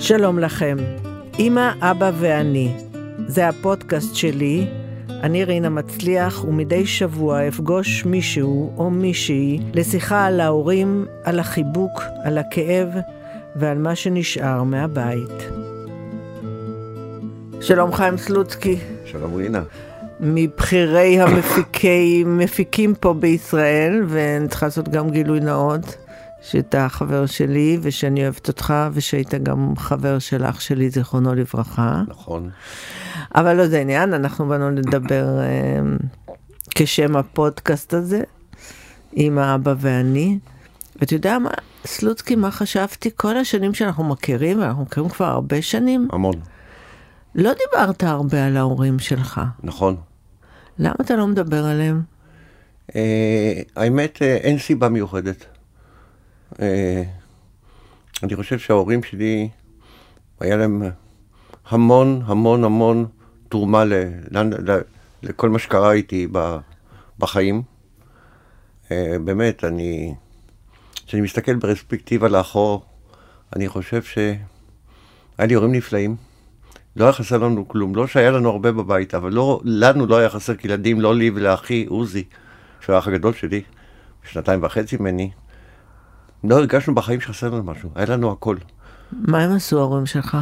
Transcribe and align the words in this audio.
שלום 0.00 0.38
לכם, 0.38 0.76
אמא, 1.38 1.70
אבא 1.80 2.10
ואני. 2.14 2.72
זה 3.26 3.48
הפודקאסט 3.48 4.14
שלי, 4.14 4.66
אני 5.08 5.44
רינה 5.44 5.68
מצליח, 5.68 6.44
ומדי 6.44 6.86
שבוע 6.86 7.48
אפגוש 7.48 8.04
מישהו 8.04 8.72
או 8.76 8.90
מישהי 8.90 9.60
לשיחה 9.74 10.26
על 10.26 10.40
ההורים, 10.40 11.06
על 11.24 11.38
החיבוק, 11.38 12.02
על 12.24 12.38
הכאב 12.38 12.88
ועל 13.56 13.78
מה 13.78 13.94
שנשאר 13.94 14.62
מהבית. 14.62 15.48
שלום 17.60 17.92
חיים 17.92 18.16
סלוצקי. 18.16 18.76
שלום 19.04 19.34
רינה. 19.34 19.62
מבכירי 20.20 21.18
המפיקים 21.20 22.94
פה 23.00 23.14
בישראל, 23.14 24.04
ואני 24.08 24.48
צריכה 24.48 24.66
לעשות 24.66 24.88
גם 24.88 25.10
גילוי 25.10 25.40
נאות. 25.40 25.96
שאתה 26.42 26.88
חבר 26.88 27.26
שלי, 27.26 27.78
ושאני 27.82 28.22
אוהבת 28.22 28.48
אותך, 28.48 28.74
ושהיית 28.92 29.34
גם 29.34 29.76
חבר 29.76 30.18
של 30.18 30.44
אח 30.44 30.60
שלי, 30.60 30.90
זיכרונו 30.90 31.34
לברכה. 31.34 32.02
נכון. 32.08 32.50
אבל 33.34 33.56
לא 33.56 33.66
זה 33.66 33.80
עניין, 33.80 34.14
אנחנו 34.14 34.48
באנו 34.48 34.70
לדבר 34.70 35.40
אה, 35.40 35.46
כשם 36.74 37.16
הפודקאסט 37.16 37.94
הזה, 37.94 38.22
עם 39.12 39.38
האבא 39.38 39.74
ואני. 39.78 40.38
ואתה 40.96 41.14
יודע 41.14 41.38
מה, 41.38 41.50
סלוצקי, 41.86 42.36
מה 42.36 42.50
חשבתי? 42.50 43.10
כל 43.16 43.36
השנים 43.36 43.74
שאנחנו 43.74 44.04
מכירים, 44.04 44.60
ואנחנו 44.60 44.82
מכירים 44.82 45.08
כבר 45.08 45.26
הרבה 45.26 45.62
שנים, 45.62 46.08
המון. 46.12 46.34
לא 47.34 47.52
דיברת 47.52 48.02
הרבה 48.02 48.46
על 48.46 48.56
ההורים 48.56 48.98
שלך. 48.98 49.40
נכון. 49.62 49.96
למה 50.78 50.94
אתה 51.00 51.16
לא 51.16 51.26
מדבר 51.26 51.64
עליהם? 51.64 52.02
אה, 52.96 53.60
האמת, 53.76 54.22
אה, 54.22 54.36
אין 54.36 54.58
סיבה 54.58 54.88
מיוחדת. 54.88 55.59
אה, 56.62 57.02
אני 58.22 58.36
חושב 58.36 58.58
שההורים 58.58 59.02
שלי, 59.02 59.48
היה 60.40 60.56
להם 60.56 60.82
המון 61.68 62.22
המון 62.26 62.64
המון 62.64 63.06
תרומה 63.48 63.84
ל, 63.84 63.92
ל, 64.30 64.70
ל, 64.70 64.80
לכל 65.22 65.48
מה 65.48 65.58
שקרה 65.58 65.92
איתי 65.92 66.26
ב, 66.32 66.56
בחיים. 67.18 67.62
אה, 68.90 69.16
באמת, 69.24 69.64
אני, 69.64 70.14
כשאני 71.06 71.22
מסתכל 71.22 71.54
ברספקטיבה 71.54 72.28
לאחור, 72.28 72.84
אני 73.56 73.68
חושב 73.68 74.02
שהיה 74.02 74.36
לי 75.38 75.54
הורים 75.54 75.72
נפלאים. 75.72 76.16
לא 76.96 77.04
היה 77.04 77.12
חסר 77.12 77.38
לנו 77.38 77.68
כלום, 77.68 77.94
לא 77.94 78.06
שהיה 78.06 78.30
לנו 78.30 78.50
הרבה 78.50 78.72
בבית, 78.72 79.14
אבל 79.14 79.32
לא, 79.32 79.60
לנו 79.64 80.06
לא 80.06 80.16
היה 80.16 80.30
חסר 80.30 80.54
כילדים, 80.54 81.00
לא 81.00 81.14
לי 81.14 81.30
ולאחי 81.34 81.86
עוזי, 81.88 82.24
שהוא 82.80 82.96
האח 82.96 83.08
הגדול 83.08 83.32
שלי, 83.34 83.62
שנתיים 84.24 84.62
וחצי 84.62 84.96
ממני. 85.00 85.30
לא 86.44 86.58
הרגשנו 86.58 86.94
בחיים 86.94 87.20
שחסר 87.20 87.50
לנו 87.50 87.64
משהו, 87.64 87.90
היה 87.94 88.06
לנו 88.06 88.32
הכל. 88.32 88.56
מה 89.12 89.42
הם 89.42 89.52
עשו 89.52 89.78
ההורים 89.78 90.06
שלך? 90.06 90.36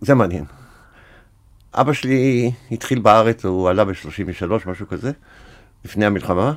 זה 0.00 0.14
מעניין. 0.14 0.44
אבא 1.74 1.92
שלי 1.92 2.52
התחיל 2.70 2.98
בארץ, 2.98 3.44
הוא 3.44 3.68
עלה 3.68 3.84
ב-33, 3.84 4.46
משהו 4.66 4.88
כזה, 4.88 5.12
לפני 5.84 6.06
המלחמה. 6.06 6.52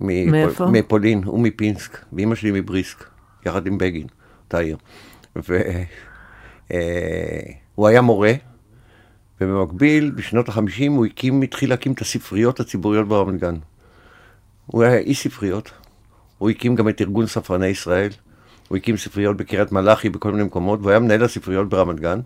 מאיפה? 0.00 0.66
מפולין, 0.66 1.24
הוא 1.24 1.40
מפינסק, 1.40 2.04
ואימא 2.12 2.34
שלי 2.34 2.50
מבריסק, 2.60 3.04
יחד 3.46 3.66
עם 3.66 3.78
בגין, 3.78 4.06
אותה 4.44 4.58
עיר. 4.58 4.76
והוא 5.36 5.48
אה, 7.78 7.88
היה 7.88 8.00
מורה, 8.00 8.32
ובמקביל, 9.40 10.10
בשנות 10.10 10.48
ה-50 10.48 10.88
הוא 10.88 11.06
הקים, 11.06 11.42
התחיל 11.42 11.70
להקים 11.70 11.92
את 11.92 12.00
הספריות 12.00 12.60
הציבוריות 12.60 13.08
ברמת 13.08 13.40
גן. 13.40 13.56
הוא 14.66 14.82
היה 14.82 14.98
איש 14.98 15.22
ספריות, 15.22 15.70
הוא 16.42 16.50
הקים 16.50 16.74
גם 16.74 16.88
את 16.88 17.00
ארגון 17.00 17.26
ספרני 17.26 17.66
ישראל, 17.66 18.10
הוא 18.68 18.76
הקים 18.76 18.96
ספריות 18.96 19.36
בקריית 19.36 19.72
מלאכי 19.72 20.08
בכל 20.08 20.32
מיני 20.32 20.44
מקומות, 20.44 20.80
והוא 20.80 20.90
היה 20.90 20.98
מנהל 20.98 21.24
הספריות 21.24 21.68
ברמת 21.68 22.00
גן, 22.00 22.20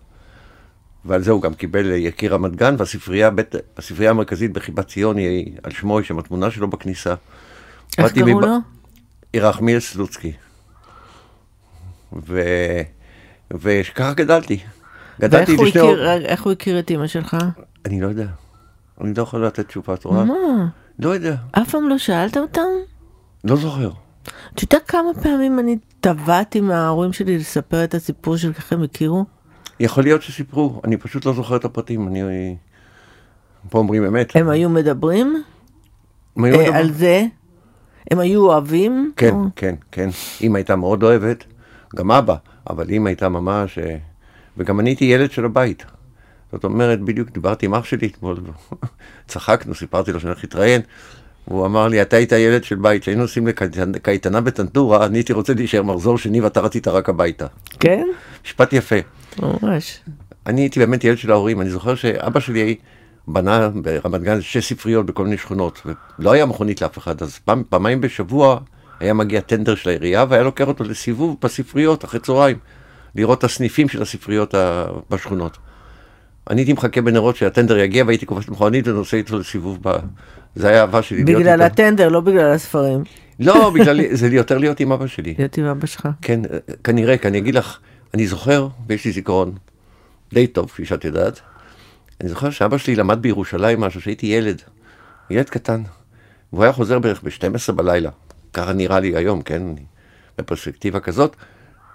ועל 1.05 1.23
זה 1.23 1.31
הוא 1.31 1.43
גם 1.43 1.55
קיבל 1.55 1.91
יקיר 1.91 2.35
רמת 2.35 2.57
גן, 2.57 2.75
והספרייה 2.79 3.31
בית, 3.31 3.55
המרכזית 4.09 4.53
בחיבת 4.53 4.89
ציון 4.89 5.17
היא 5.17 5.57
על 5.63 5.73
שמו, 5.73 6.01
יש 6.01 6.09
שם 6.09 6.19
התמונה 6.19 6.51
שלו 6.51 6.69
בכניסה. 6.69 7.15
איך 7.99 8.13
קראו 8.13 8.37
מב... 8.37 8.45
לו? 8.45 8.57
ירחמיאל 9.35 9.81
סלוצקי. 9.81 10.33
ו... 12.27 12.41
וככה 13.51 14.15
גדלתי. 14.15 14.59
גדלתי 15.21 15.57
ואיך 15.57 15.61
הוא, 15.61 15.69
הכיר, 15.69 16.11
איך 16.25 16.43
הוא 16.43 16.53
הכיר 16.53 16.79
את 16.79 16.91
אמא 16.91 17.07
שלך? 17.07 17.37
אני 17.85 18.01
לא 18.01 18.07
יודע. 18.07 18.27
אני 19.01 19.15
לא 19.17 19.23
יכול 19.23 19.47
לתת 19.47 19.69
תשובה 19.69 19.97
טובה. 19.97 20.25
מה? 20.25 20.35
לא 20.99 21.09
יודע. 21.09 21.37
אף 21.53 21.71
פעם 21.71 21.89
לא 21.89 21.99
שאלת 21.99 22.37
אותם? 22.37 22.69
לא 23.45 23.57
זוכר. 23.57 23.91
אתה 24.55 24.65
יודע 24.65 24.79
כמה 24.89 25.09
פעמים 25.23 25.59
אני 25.59 25.77
טבעתי 26.01 26.61
מההורים 26.61 27.13
שלי 27.13 27.39
לספר 27.39 27.85
את 27.85 27.95
הסיפור 27.95 28.37
של 28.37 28.53
ככה 28.53 28.75
הם 28.75 28.83
הכירו? 28.83 29.25
יכול 29.81 30.03
להיות 30.05 30.23
שסיפרו, 30.23 30.81
אני 30.85 30.97
פשוט 30.97 31.25
לא 31.25 31.33
זוכר 31.33 31.57
את 31.57 31.65
הפרטים, 31.65 32.09
אני... 32.09 32.57
פה 33.71 33.79
אומרים 33.79 34.05
אמת. 34.05 34.37
הם 34.37 34.49
היו 34.49 34.71
מדברים? 34.71 35.43
הם 36.37 36.45
היו 36.45 36.55
אה, 36.55 36.61
מדברים. 36.61 36.75
על 36.75 36.93
זה? 36.93 37.25
הם 38.11 38.19
היו 38.19 38.41
אוהבים? 38.41 39.13
כן, 39.17 39.35
או... 39.35 39.45
כן, 39.57 39.75
כן. 39.93 40.09
אמא 40.41 40.57
הייתה 40.57 40.77
מאוד 40.77 41.03
אוהבת, 41.03 41.45
גם 41.97 42.11
אבא, 42.11 42.37
אבל 42.71 42.91
אמא 42.91 43.09
הייתה 43.09 43.29
ממש... 43.29 43.79
אה, 43.79 43.97
וגם 44.57 44.81
אני 44.81 44.91
הייתי 44.91 45.05
ילד 45.05 45.31
של 45.31 45.45
הבית. 45.45 45.85
זאת 46.53 46.65
אומרת, 46.65 47.01
בדיוק 47.01 47.31
דיברתי 47.31 47.67
עם 47.67 47.75
אח 47.75 47.85
שלי 47.85 48.07
אתמול, 48.07 48.37
צחקנו, 49.29 49.75
סיפרתי 49.75 50.13
לו 50.13 50.21
שאני 50.21 50.31
הולך 50.31 50.45
להתראיין, 50.45 50.81
והוא 51.49 51.67
אמר 51.67 51.89
לי, 51.89 52.03
אתה 52.03 52.17
היית 52.17 52.33
ילד 52.33 52.65
של 52.65 52.77
בית, 52.77 53.03
כשהיינו 53.03 53.23
נוסעים 53.23 53.47
לקייטנה 53.95 54.41
בטנטורה, 54.41 55.07
אני 55.07 55.19
הייתי 55.19 55.33
רוצה 55.33 55.55
להישאר 55.55 55.83
מחזור 55.83 56.19
שני 56.19 56.41
ואתה 56.41 56.61
רצית 56.61 56.89
רק 56.89 57.09
הביתה. 57.09 57.47
כן? 57.81 58.07
משפט 58.45 58.73
יפה. 58.73 58.97
ממש. 59.43 60.01
אני 60.47 60.61
הייתי 60.61 60.81
באמת 60.81 61.05
ילד 61.05 61.19
של 61.19 61.31
ההורים, 61.31 61.61
אני 61.61 61.71
זוכר 61.71 61.95
שאבא 61.95 62.41
שלי 62.41 62.77
בנה 63.29 63.69
ברמת 63.69 64.23
גן 64.23 64.41
שש 64.41 64.69
ספריות 64.69 65.07
בכל 65.07 65.25
מיני 65.25 65.37
שכונות, 65.37 65.87
ולא 66.19 66.33
היה 66.33 66.47
מכונית 66.47 66.83
לאף 66.83 66.99
אחד, 66.99 67.23
אז 67.23 67.39
פעם, 67.39 67.63
פעמיים 67.69 68.01
בשבוע 68.01 68.59
היה 69.01 69.15
מגיע 69.15 69.41
טנדר 69.41 69.75
של 69.75 69.89
העירייה, 69.89 70.25
והיה 70.29 70.43
לוקח 70.43 70.69
אותו 70.69 70.85
לסיבוב 70.85 71.37
בספריות 71.43 72.05
אחרי 72.05 72.21
צהריים, 72.21 72.59
לראות 73.15 73.39
את 73.39 73.45
הסניפים 73.45 73.89
של 73.89 74.03
הספריות 74.03 74.55
בשכונות. 75.11 75.59
אני 76.51 76.61
הייתי 76.61 76.73
מחכה 76.73 77.01
בנרות 77.01 77.37
שהטנדר 77.37 77.79
יגיע 77.79 78.05
והייתי 78.07 78.27
כובש 78.27 78.49
מכונית 78.49 78.89
ונוסע 78.89 79.17
איתו 79.17 79.39
לסיבוב 79.39 79.79
ב... 79.83 79.97
זה 80.55 80.69
היה 80.69 80.81
אהבה 80.81 81.03
שלי. 81.03 81.25
בגלל 81.25 81.63
הטנדר, 81.63 82.09
לא 82.09 82.21
בגלל 82.21 82.53
הספרים. 82.53 83.05
לא, 83.41 83.71
בגלל, 83.75 84.01
זה 84.15 84.27
יותר 84.27 84.59
להיות 84.59 84.81
עם 84.81 84.93
אבא 84.93 85.07
שלי. 85.07 85.35
להיות 85.39 85.59
עם 85.59 85.65
אבא 85.65 85.87
שלך. 85.87 86.09
כן, 86.23 86.41
כנראה, 86.85 87.19
כי 87.19 87.29
אני 87.29 87.39
אגיד 87.39 87.55
לך, 87.55 87.79
אני 88.15 88.27
זוכר, 88.27 88.69
ויש 88.89 89.05
לי 89.05 89.13
זיכרון 89.13 89.53
די 90.33 90.47
טוב, 90.47 90.69
כפי 90.69 90.85
שאת 90.85 91.05
יודעת, 91.05 91.41
אני 92.21 92.29
זוכר 92.29 92.51
שאבא 92.51 92.79
שלי 92.79 92.97
למד 92.97 93.23
בירושלים 93.23 93.81
משהו, 93.81 94.01
שהייתי 94.01 94.27
ילד, 94.27 94.63
ילד 95.31 95.51
קטן, 95.51 95.83
והוא 96.53 96.65
היה 96.65 96.73
חוזר 96.73 96.99
בערך 96.99 97.23
ב-12 97.23 97.73
בלילה, 97.73 98.11
ככה 98.53 98.73
נראה 98.73 99.01
לי 99.01 99.17
היום, 99.17 99.43
כן, 99.43 99.63
בפרספקטיבה 100.39 101.01
כזאת, 101.01 101.37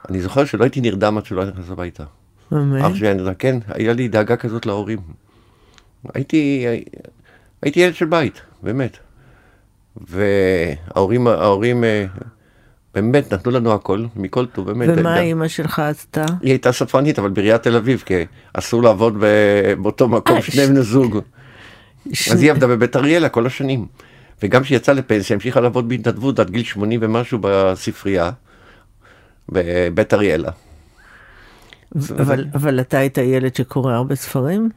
אני 0.10 0.22
זוכר 0.22 0.46
שלא 0.46 0.64
הייתי 0.64 0.82
נרדם 0.82 1.18
עד 1.18 1.26
שלא 1.26 1.46
נכנס 1.46 1.70
הביתה. 1.70 2.04
באמת? 2.52 2.84
אח 2.86 2.96
שלי, 2.96 3.36
כן, 3.40 3.58
היה 3.68 3.94
לי 3.94 4.08
דאגה 4.08 4.36
כזאת 4.36 4.66
להורים. 4.66 5.00
הייתי, 6.14 6.66
הייתי 7.62 7.80
ילד 7.80 7.96
של 7.96 8.06
בית, 8.06 8.42
באמת. 8.64 8.98
וההורים, 10.08 11.28
ההורים 11.28 11.84
אה, 11.84 12.06
באמת 12.94 13.34
נתנו 13.34 13.52
לנו 13.52 13.74
הכל, 13.74 14.06
מכל 14.16 14.46
טוב, 14.46 14.72
באמת. 14.72 14.90
ומה 14.98 15.20
אימא 15.20 15.48
שלך 15.48 15.80
עשתה? 15.80 16.26
היא 16.42 16.52
הייתה 16.52 16.72
ספרנית, 16.72 17.20
אבל 17.20 17.30
בעיריית 17.30 17.64
תל 17.64 17.76
אביב, 17.76 18.04
כי 18.06 18.26
אסור 18.54 18.84
לעבוד 18.84 19.18
באותו 19.82 20.08
מקום, 20.08 20.36
אה, 20.36 20.42
שני 20.42 20.68
בני 20.68 20.82
זוג. 20.82 21.20
אז 22.32 22.42
היא 22.42 22.52
עבדה 22.52 22.68
בבית 22.68 22.96
אריאלה 22.96 23.30
כל 23.30 23.46
השנים. 23.46 23.86
וגם 24.44 24.64
כשהיא 24.64 24.76
יצאה 24.76 24.96
לפנסיה, 24.96 25.34
המשיכה 25.34 25.60
לעבוד 25.60 25.90
בהתנדבות 25.90 26.40
עד 26.40 26.50
גיל 26.50 26.64
80 26.64 27.00
ומשהו 27.04 27.40
בספרייה, 27.42 28.32
בבית 29.50 30.14
אריאלה. 30.14 30.52
אבל, 31.96 32.46
אבל 32.54 32.80
אתה 32.80 32.98
היית 32.98 33.18
ילד 33.18 33.56
שקורא 33.56 33.94
הרבה 33.94 34.16
ספרים? 34.16 34.70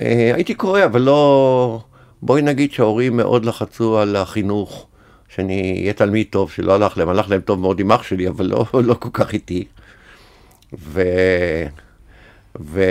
אה, 0.00 0.32
הייתי 0.34 0.54
קורא, 0.54 0.84
אבל 0.84 1.00
לא... 1.00 1.80
בואי 2.22 2.42
נגיד 2.42 2.72
שההורים 2.72 3.16
מאוד 3.16 3.44
לחצו 3.44 3.98
על 3.98 4.16
החינוך, 4.16 4.86
שאני 5.28 5.78
אהיה 5.80 5.92
תלמיד 5.92 6.26
טוב, 6.30 6.50
שלא 6.50 6.74
הלך 6.74 6.98
להם, 6.98 7.08
הלך 7.08 7.30
להם 7.30 7.40
טוב 7.40 7.60
מאוד 7.60 7.80
עם 7.80 7.92
אח 7.92 8.02
שלי, 8.02 8.28
אבל 8.28 8.46
לא, 8.46 8.66
לא 8.84 8.94
כל 8.94 9.08
כך 9.12 9.32
איתי. 9.32 9.64
ו... 10.78 11.02
ו... 12.60 12.84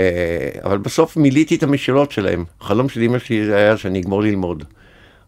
אבל 0.64 0.78
בסוף 0.78 1.18
מילאתי 1.18 1.56
את 1.56 1.64
המשאלות 1.64 2.12
שלהם. 2.12 2.46
החלום 2.62 2.90
של 2.90 3.02
אמא 3.02 3.20
שלי 3.20 3.54
היה 3.54 3.78
שאני 3.78 4.00
אגמור 4.00 4.22
ללמוד. 4.22 4.64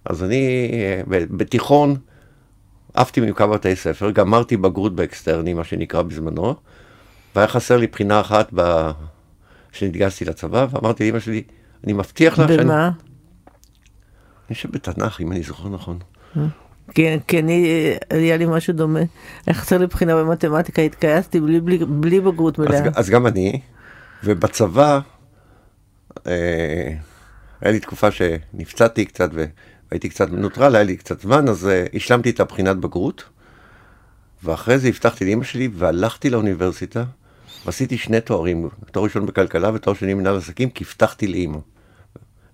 אז 0.05 0.23
אני 0.23 0.69
בתיכון 1.07 1.95
עפתי 2.93 3.21
מכמה 3.21 3.53
בתי 3.53 3.75
ספר, 3.75 4.11
גמרתי 4.11 4.57
בגרות 4.57 4.95
באקסטרני, 4.95 5.53
מה 5.53 5.63
שנקרא 5.63 6.01
בזמנו, 6.01 6.55
והיה 7.35 7.47
חסר 7.47 7.77
לי 7.77 7.87
בחינה 7.87 8.21
אחת 8.21 8.49
ב... 8.55 8.91
כשנתגייסתי 9.71 10.25
לצבא, 10.25 10.67
ואמרתי 10.71 11.07
לאמא 11.07 11.19
שלי, 11.19 11.43
אני 11.83 11.93
מבטיח 11.93 12.39
לך 12.39 12.47
שאני... 12.47 12.63
במה? 12.63 12.91
אני 14.49 14.55
חושב 14.55 14.71
בתנ"ך, 14.71 15.21
אם 15.21 15.31
אני 15.31 15.43
זוכר 15.43 15.69
נכון. 15.69 15.99
אה. 16.37 16.43
כן, 16.93 17.17
כי 17.27 17.39
אני, 17.39 17.91
היה 18.09 18.37
לי 18.37 18.45
משהו 18.45 18.73
דומה. 18.73 18.99
היה 19.45 19.53
חסר 19.53 19.77
לי 19.77 19.87
בחינה 19.87 20.15
במתמטיקה, 20.15 20.81
התגייסתי 20.81 21.39
בלי, 21.39 21.59
בלי, 21.59 21.77
בלי 21.85 22.19
בגרות 22.19 22.59
מלאה. 22.59 22.79
אז, 22.79 22.83
אז 22.95 23.09
גם 23.09 23.27
אני, 23.27 23.61
ובצבא, 24.23 24.99
אה, 26.27 26.93
היה 27.61 27.71
לי 27.71 27.79
תקופה 27.79 28.11
שנפצעתי 28.11 29.05
קצת 29.05 29.29
והייתי 29.33 30.09
קצת 30.09 30.29
מנוטרל, 30.29 30.75
היה 30.75 30.83
לי 30.83 30.97
קצת 30.97 31.21
זמן, 31.21 31.49
אז 31.49 31.67
אה, 31.67 31.85
השלמתי 31.93 32.29
את 32.29 32.39
הבחינת 32.39 32.77
בגרות, 32.77 33.23
ואחרי 34.43 34.79
זה 34.79 34.87
הבטחתי 34.87 35.25
לאמא 35.25 35.43
שלי 35.43 35.69
והלכתי 35.73 36.29
לאוניברסיטה, 36.29 37.03
ועשיתי 37.65 37.97
שני 37.97 38.21
תוארים, 38.21 38.69
תואר 38.91 39.05
ראשון 39.05 39.25
בכלכלה 39.25 39.71
ותואר 39.73 39.95
שני 39.95 40.13
מנהל 40.13 40.37
עסקים, 40.37 40.69
כי 40.69 40.83
הבטחתי 40.83 41.27
לאמא. 41.27 41.57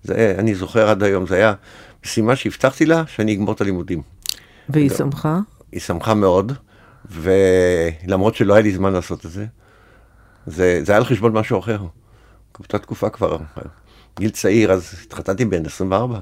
זה, 0.02 0.34
אני 0.38 0.54
זוכר 0.54 0.88
עד 0.88 1.02
היום, 1.02 1.26
זה 1.26 1.34
היה 1.34 1.54
משימה 2.04 2.36
שהבטחתי 2.36 2.86
לה 2.86 3.02
שאני 3.06 3.34
אגמור 3.34 3.52
את 3.52 3.60
הלימודים. 3.60 4.02
והיא 4.68 4.90
שמחה? 4.90 5.38
היא 5.72 5.80
שמחה 5.80 6.14
מאוד, 6.14 6.52
ולמרות 7.10 8.34
שלא 8.34 8.54
היה 8.54 8.62
לי 8.62 8.72
זמן 8.72 8.92
לעשות 8.92 9.26
את 9.26 9.30
זה, 9.30 9.46
זה, 10.46 10.80
זה 10.84 10.92
היה 10.92 10.98
על 10.98 11.04
חשבון 11.04 11.32
משהו 11.32 11.58
אחר. 11.58 11.78
באותה 12.58 12.78
תקופה 12.78 13.10
כבר, 13.10 13.36
גיל 14.18 14.30
צעיר, 14.30 14.72
אז 14.72 14.94
התחתנתי 15.04 15.44
בן 15.44 15.66
24. 15.66 16.20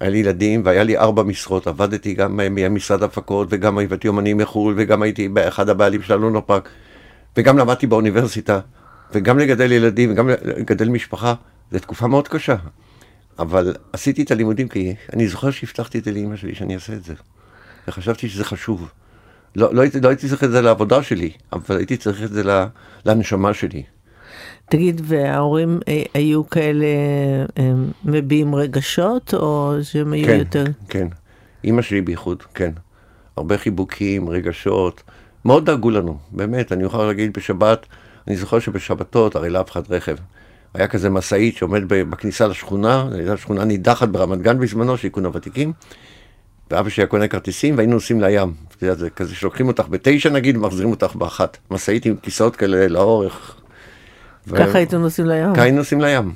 היה 0.00 0.10
לי 0.10 0.18
ילדים 0.18 0.62
והיה 0.64 0.84
לי 0.84 0.98
ארבע 0.98 1.22
משרות, 1.22 1.66
עבדתי 1.66 2.14
גם 2.14 2.36
ממשרד 2.36 3.02
הפקות 3.02 3.48
וגם 3.50 3.78
הבאתי 3.78 4.08
אומנים 4.08 4.36
מחו"ל 4.36 4.74
וגם 4.76 5.02
הייתי 5.02 5.28
באחד 5.28 5.68
הבעלים 5.68 6.02
של 6.02 6.12
הלונה 6.12 6.40
פארק 6.40 6.68
וגם 7.36 7.58
למדתי 7.58 7.86
באוניברסיטה 7.86 8.60
וגם 9.12 9.38
לגדל 9.38 9.72
ילדים 9.72 10.12
וגם 10.12 10.28
לגדל 10.28 10.88
משפחה, 10.88 11.34
זו 11.72 11.78
תקופה 11.78 12.06
מאוד 12.06 12.28
קשה. 12.28 12.56
אבל 13.38 13.74
עשיתי 13.92 14.22
את 14.22 14.30
הלימודים 14.30 14.68
כי 14.68 14.94
אני 15.12 15.28
זוכר 15.28 15.50
שהבטחתי 15.50 15.98
את 15.98 16.04
זה 16.04 16.12
לאמא 16.12 16.36
שלי 16.36 16.54
שאני 16.54 16.74
אעשה 16.74 16.92
את 16.92 17.04
זה. 17.04 17.14
וחשבתי 17.88 18.28
שזה 18.28 18.44
חשוב. 18.44 18.88
לא, 19.56 19.74
לא, 19.74 19.80
הייתי, 19.80 20.00
לא 20.00 20.08
הייתי 20.08 20.28
צריך 20.28 20.44
את 20.44 20.50
זה 20.50 20.60
לעבודה 20.60 21.02
שלי, 21.02 21.30
אבל 21.52 21.76
הייתי 21.76 21.96
צריך 21.96 22.22
את 22.22 22.30
זה 22.30 22.42
לנשמה 23.04 23.54
שלי. 23.54 23.82
תגיד, 24.68 25.00
וההורים 25.04 25.80
אה, 25.88 26.02
היו 26.14 26.48
כאלה 26.48 26.86
אה, 27.58 27.72
מביעים 28.04 28.54
רגשות, 28.54 29.34
או 29.34 29.74
שהם 29.82 30.12
היו 30.12 30.26
כן, 30.26 30.38
יותר... 30.38 30.64
כן, 30.88 31.08
אימא 31.64 31.82
שלי 31.82 32.00
בייחוד, 32.00 32.42
כן. 32.42 32.70
הרבה 33.36 33.58
חיבוקים, 33.58 34.28
רגשות. 34.28 35.02
מאוד 35.44 35.66
דאגו 35.66 35.90
לנו, 35.90 36.18
באמת, 36.30 36.72
אני 36.72 36.84
יכול 36.84 37.06
להגיד 37.06 37.32
בשבת, 37.32 37.86
אני 38.28 38.36
זוכר 38.36 38.58
שבשבתות, 38.58 39.36
הרי 39.36 39.50
לאף 39.50 39.70
אחד 39.70 39.92
רכב. 39.92 40.16
היה 40.74 40.88
כזה 40.88 41.10
משאית 41.10 41.56
שעומד 41.56 41.82
בכניסה 41.88 42.46
לשכונה, 42.46 43.06
זו 43.10 43.16
הייתה 43.16 43.36
שכונה 43.36 43.64
נידחת 43.64 44.08
ברמת 44.08 44.42
גן 44.42 44.58
בזמנו, 44.58 44.96
שיכון 44.96 45.26
הוותיקים, 45.26 45.72
ואבא 46.70 46.88
שלי 46.88 47.02
היה 47.02 47.08
קונה 47.08 47.28
כרטיסים 47.28 47.76
והיינו 47.76 47.94
נוסעים 47.94 48.20
לים. 48.20 48.54
זה 48.80 49.10
כזה 49.10 49.34
שלוקחים 49.34 49.68
אותך 49.68 49.84
בתשע 49.90 50.30
נגיד, 50.30 50.56
ומחזירים 50.56 50.90
אותך 50.90 51.16
באחת. 51.16 51.56
משאית 51.70 52.06
עם 52.06 52.16
כיסאות 52.16 52.56
כאלה 52.56 52.88
לאורך. 52.88 53.56
ככה 54.56 54.78
הייתם 54.78 54.96
נוסעים 54.96 55.28
לים? 55.28 55.52
ככה 55.54 55.62
היינו 55.62 55.78
נוסעים 55.78 56.00
לים. 56.00 56.32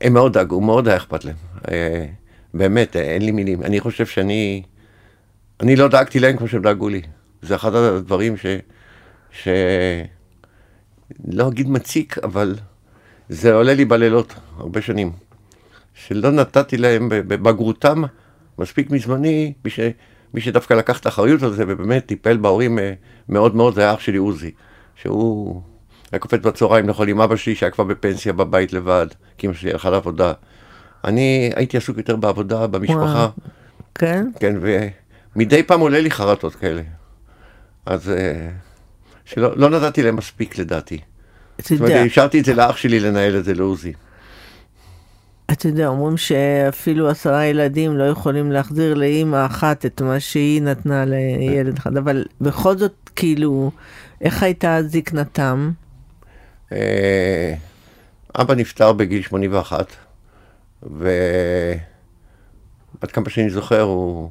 הם 0.00 0.12
מאוד 0.12 0.32
דאגו, 0.32 0.60
מאוד 0.60 0.88
היה 0.88 0.96
אכפת 0.96 1.24
להם. 1.24 1.36
אה, 1.70 2.06
באמת, 2.54 2.96
אין 2.96 3.22
לי 3.22 3.30
מילים. 3.30 3.62
אני 3.62 3.80
חושב 3.80 4.06
שאני... 4.06 4.62
אני 5.60 5.76
לא 5.76 5.88
דאגתי 5.88 6.20
להם 6.20 6.36
כמו 6.36 6.48
שהם 6.48 6.62
דאגו 6.62 6.88
לי. 6.88 7.02
זה 7.44 7.54
אחד 7.54 7.74
הדברים 7.74 8.36
ש... 8.36 8.46
ש... 9.30 9.48
לא 11.28 11.48
אגיד 11.48 11.68
מציק, 11.70 12.18
אבל 12.18 12.54
זה 13.28 13.54
עולה 13.54 13.74
לי 13.74 13.84
בלילות 13.84 14.34
הרבה 14.56 14.82
שנים. 14.82 15.12
שלא 15.94 16.30
נתתי 16.30 16.76
להם 16.76 17.08
בבגרותם 17.10 18.02
מספיק 18.58 18.90
מזמני, 18.90 19.52
מי, 19.64 19.70
ש... 19.70 19.80
מי 20.34 20.40
שדווקא 20.40 20.74
לקח 20.74 21.00
את 21.00 21.06
האחריות 21.06 21.42
על 21.42 21.52
זה 21.52 21.64
ובאמת 21.68 22.06
טיפל 22.06 22.36
בהורים 22.36 22.78
אה, 22.78 22.92
מאוד 23.28 23.56
מאוד, 23.56 23.74
זה 23.74 23.80
היה 23.80 23.94
אח 23.94 24.00
שלי 24.00 24.16
עוזי. 24.16 24.50
שהוא 24.94 25.62
היה 26.12 26.18
קופץ 26.18 26.40
בצהריים 26.40 26.88
לאכול 26.88 27.08
עם 27.08 27.20
אבא 27.20 27.36
שלי 27.36 27.54
שהיה 27.54 27.70
כבר 27.70 27.84
בפנסיה 27.84 28.32
בבית 28.32 28.72
לבד, 28.72 29.06
כי 29.38 29.46
אמא 29.46 29.54
שלי 29.54 29.72
הלכה 29.72 29.90
לעבודה. 29.90 30.32
אני 31.04 31.52
הייתי 31.56 31.76
עסוק 31.76 31.96
יותר 31.98 32.16
בעבודה, 32.16 32.66
במשפחה. 32.66 33.28
כן? 33.94 34.26
כן, 34.40 34.56
ומדי 35.36 35.62
פעם 35.62 35.80
עולה 35.80 36.00
לי 36.00 36.10
חרטות 36.10 36.54
כאלה. 36.54 36.82
אז 37.86 38.10
אה, 38.10 38.48
שלא 39.24 39.56
לא 39.56 39.70
נתתי 39.70 40.02
להם 40.02 40.16
מספיק 40.16 40.58
לדעתי. 40.58 40.98
זאת 41.58 41.80
אומרת, 41.80 42.06
השארתי 42.06 42.40
את 42.40 42.44
זה 42.44 42.54
לאח 42.54 42.76
שלי 42.76 43.00
לנהל 43.00 43.36
את 43.36 43.44
זה 43.44 43.54
לעוזי. 43.54 43.92
אתה 45.52 45.68
יודע, 45.68 45.86
אומרים 45.86 46.16
שאפילו 46.16 47.08
עשרה 47.08 47.44
ילדים 47.44 47.96
לא 47.96 48.04
יכולים 48.04 48.52
להחזיר 48.52 48.94
לאימא 48.94 49.46
אחת 49.46 49.86
את 49.86 50.02
מה 50.02 50.20
שהיא 50.20 50.62
נתנה 50.62 51.04
לילד 51.04 51.78
אחד, 51.78 51.96
אבל 51.96 52.24
בכל 52.40 52.76
זאת, 52.76 53.10
כאילו, 53.16 53.70
איך 54.20 54.42
הייתה 54.42 54.78
זקנתם? 54.82 55.70
אה, 56.72 57.54
אבא 58.40 58.54
נפטר 58.54 58.92
בגיל 58.92 59.22
81, 59.22 59.86
ועד 60.82 61.80
כמה 63.12 63.30
שאני 63.30 63.50
זוכר, 63.50 63.80
הוא, 63.80 64.30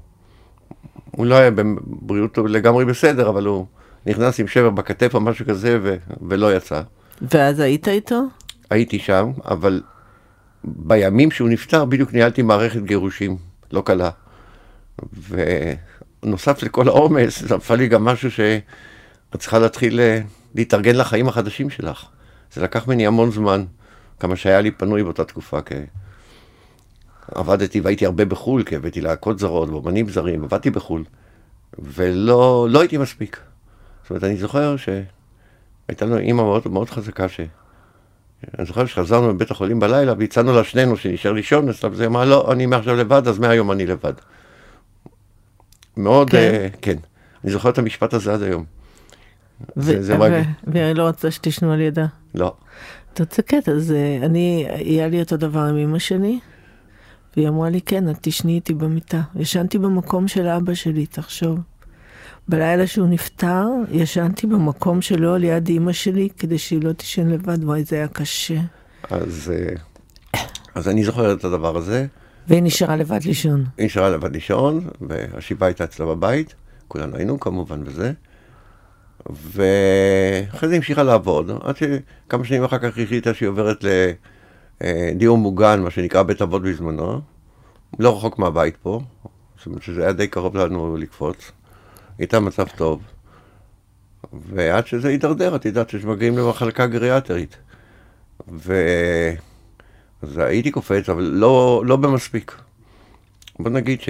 הוא 1.16 1.26
לא 1.26 1.36
היה 1.36 1.52
בבריאות 1.52 2.38
לגמרי 2.38 2.86
בסדר, 2.86 3.30
אבל 3.30 3.46
הוא 3.46 3.66
נכנס 4.06 4.40
עם 4.40 4.48
שבר 4.48 4.70
בכתף 4.70 5.14
או 5.14 5.22
משהו 5.22 5.46
כזה 5.46 5.80
ו... 5.82 5.96
ולא 6.22 6.56
יצא. 6.56 6.82
ואז 7.22 7.60
היית 7.60 7.88
איתו? 7.88 8.22
הייתי 8.70 9.00
שם, 9.00 9.32
אבל 9.46 9.82
בימים 10.64 11.32
שהוא 11.32 11.50
נפטר 11.50 11.86
בדיוק 11.86 12.14
ניהלתי 12.14 12.42
מערכת 12.42 12.84
גירושים, 12.84 13.38
לא 13.72 13.82
קלה. 13.86 14.10
ונוסף 16.24 16.64
לכל 16.64 16.88
העומס, 16.88 17.42
זה 17.42 17.56
נפל 17.56 17.76
לי 17.76 17.88
גם 17.88 18.06
משהו 18.06 18.32
שאת 18.32 19.40
צריכה 19.40 19.60
להתחיל 19.60 20.00
אה, 20.00 20.20
להתארגן 20.56 20.96
לחיים 20.96 21.28
החדשים 21.28 21.70
שלך. 21.70 22.06
זה 22.54 22.62
לקח 22.62 22.88
ממני 22.88 23.08
המון 23.08 23.32
זמן, 23.32 23.66
כמה 24.20 24.36
שהיה 24.36 24.62
לי 24.62 24.72
פנוי 24.72 25.04
באותה 25.04 25.24
תקופה. 25.24 25.60
עבדתי 27.32 27.80
והייתי 27.80 28.06
הרבה 28.06 28.26
בחו"ל, 28.26 28.64
כי 28.64 28.76
הבאתי 28.76 29.02
להקות 29.02 29.40
זרות 29.40 29.70
ואומנים 29.70 30.10
זרים, 30.10 30.44
עבדתי 30.44 30.70
בחו"ל, 30.70 31.04
ולא 31.80 32.68
לא 32.70 32.80
הייתי 32.80 32.98
מספיק. 32.98 33.40
זאת 34.02 34.10
אומרת, 34.10 34.24
אני 34.24 34.38
זוכר 34.38 34.76
שהייתה 34.78 36.06
לנו 36.06 36.18
אימא 36.18 36.44
מאוד, 36.44 36.68
מאוד 36.68 36.90
חזקה, 36.90 37.30
ש... 37.30 37.40
אני 38.60 38.66
זוכר 38.66 38.86
שחזרנו 38.86 39.34
מבית 39.34 39.52
החולים 39.52 39.80
בלילה 39.80 40.14
והצענו 40.18 40.54
לה 40.54 40.64
שנינו 40.64 40.98
שנשאר 40.98 41.32
לישון 41.32 41.70
אצלה, 41.70 41.90
וזה 41.92 42.06
אמרה, 42.06 42.26
לא, 42.26 42.52
אני 42.52 42.66
מעכשיו 42.66 42.96
לבד, 42.96 43.28
אז 43.28 43.40
מהיום 43.40 43.72
אני 43.72 43.86
לבד. 43.86 44.14
מאוד, 45.98 46.30
כן. 46.30 46.68
Uh, 46.74 46.78
כן. 46.82 46.96
אני 47.44 47.52
זוכר 47.52 47.70
את 47.70 47.78
המשפט 47.78 48.14
הזה 48.14 48.34
עד 48.34 48.42
היום. 48.42 48.66
והיא 49.78 50.94
לא 50.96 51.08
רצתה 51.08 51.32
שתשנו 51.32 51.72
על 51.72 51.82
ידה. 51.82 52.06
לא. 52.36 52.54
אתה 53.14 53.24
רוצה 53.24 53.42
קטע, 53.42 53.72
אז 53.72 53.92
אה, 53.92 54.20
אני, 54.26 54.68
היה 54.70 55.08
לי 55.08 55.20
אותו 55.20 55.38
דבר 55.38 55.60
עם 55.60 55.78
אמא 55.78 56.00
שלי, 56.00 56.40
והיא 57.38 57.48
אמרה 57.48 57.70
לי, 57.70 57.82
כן, 57.82 58.10
את 58.10 58.16
תשני 58.22 58.56
איתי 58.56 58.74
במיטה. 58.74 59.22
ישנתי 59.36 59.78
במקום 59.78 60.28
של 60.28 60.48
אבא 60.48 60.74
שלי, 60.74 61.06
תחשוב. 61.06 61.60
בלילה 62.48 62.88
שהוא 62.88 63.08
נפטר, 63.08 63.66
ישנתי 63.92 64.48
במקום 64.48 65.02
שלו 65.02 65.34
על 65.34 65.44
יד 65.44 65.68
אימא 65.68 65.92
שלי, 65.92 66.30
כדי 66.38 66.58
שהיא 66.58 66.84
לא 66.84 66.92
תישן 66.92 67.28
לבד, 67.28 67.64
וואי, 67.64 67.84
זה 67.84 67.96
היה 67.96 68.08
קשה. 68.08 68.60
אז, 69.10 69.54
אה, 69.56 69.76
אז 70.76 70.90
אני 70.90 71.04
זוכר 71.04 71.34
את 71.34 71.44
הדבר 71.44 71.78
הזה. 71.78 72.06
והיא 72.48 72.64
נשארה 72.64 72.96
לבד 72.96 73.24
לישון. 73.26 73.66
היא 73.78 73.86
נשארה 73.86 74.10
לבד 74.10 74.34
לישון, 74.34 74.88
והשבעה 75.02 75.70
הייתה 75.70 75.84
אצלה 75.84 76.06
בבית, 76.06 76.56
כולנו 76.88 77.16
היינו 77.16 77.40
כמובן 77.40 77.84
וזה. 77.86 78.12
ואחרי 79.30 80.70
זה 80.70 80.76
המשיכה 80.76 81.04
לעבוד, 81.04 81.52
עד 81.64 81.76
שכמה 81.78 82.46
שנים 82.46 82.64
אחר 82.64 82.78
כך 82.78 82.98
החליטה 82.98 83.34
שהיא 83.34 83.50
עוברת 83.50 83.84
לדיור 84.82 85.38
מוגן, 85.38 85.82
מה 85.82 85.90
שנקרא 85.90 86.24
בית 86.24 86.42
אבות 86.42 86.62
בזמנו, 86.62 87.22
לא 88.00 88.18
רחוק 88.18 88.40
מהבית 88.40 88.78
פה, 88.78 89.02
זאת 89.58 89.66
אומרת 89.66 89.84
שזה 89.84 90.04
היה 90.04 90.14
די 90.14 90.28
קרוב 90.28 90.58
לנו 90.58 90.98
לקפוץ, 90.98 91.52
הייתה 92.18 92.40
מצב 92.40 92.68
טוב, 92.68 93.02
ועד 94.34 94.88
שזה 94.88 95.08
הידרדר, 95.08 95.56
את 95.56 95.66
יודעת 95.66 95.90
שמגיעים 95.90 96.38
למחלקה 96.38 96.88
גריאטרית. 96.88 97.58
ו... 98.52 98.74
אז 100.22 100.38
הייתי 100.38 100.72
קופץ, 100.72 101.10
אבל 101.10 101.24
לא, 101.24 101.84
לא 101.86 101.96
במספיק. 101.96 102.56
בוא 103.60 103.72
נגיד 103.72 104.02
ש... 104.02 104.10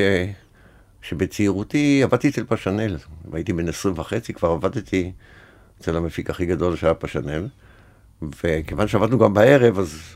שבצעירותי 1.02 2.04
עבדתי 2.04 2.30
אצל 2.30 2.44
פשנל, 2.44 2.98
והייתי 3.32 3.54
בן 3.54 3.70
עשרים 3.70 4.00
וחצי, 4.00 4.34
כבר 4.34 4.50
עבדתי 4.50 5.12
אצל 5.82 5.98
המפיק 5.98 6.30
הכי 6.30 6.46
גדול 6.46 6.76
שהיה 6.76 6.94
פשנל, 6.94 7.48
וכיוון 8.44 8.88
שעבדנו 8.88 9.20
גם 9.20 9.34
בערב, 9.34 9.80
אז 9.80 10.16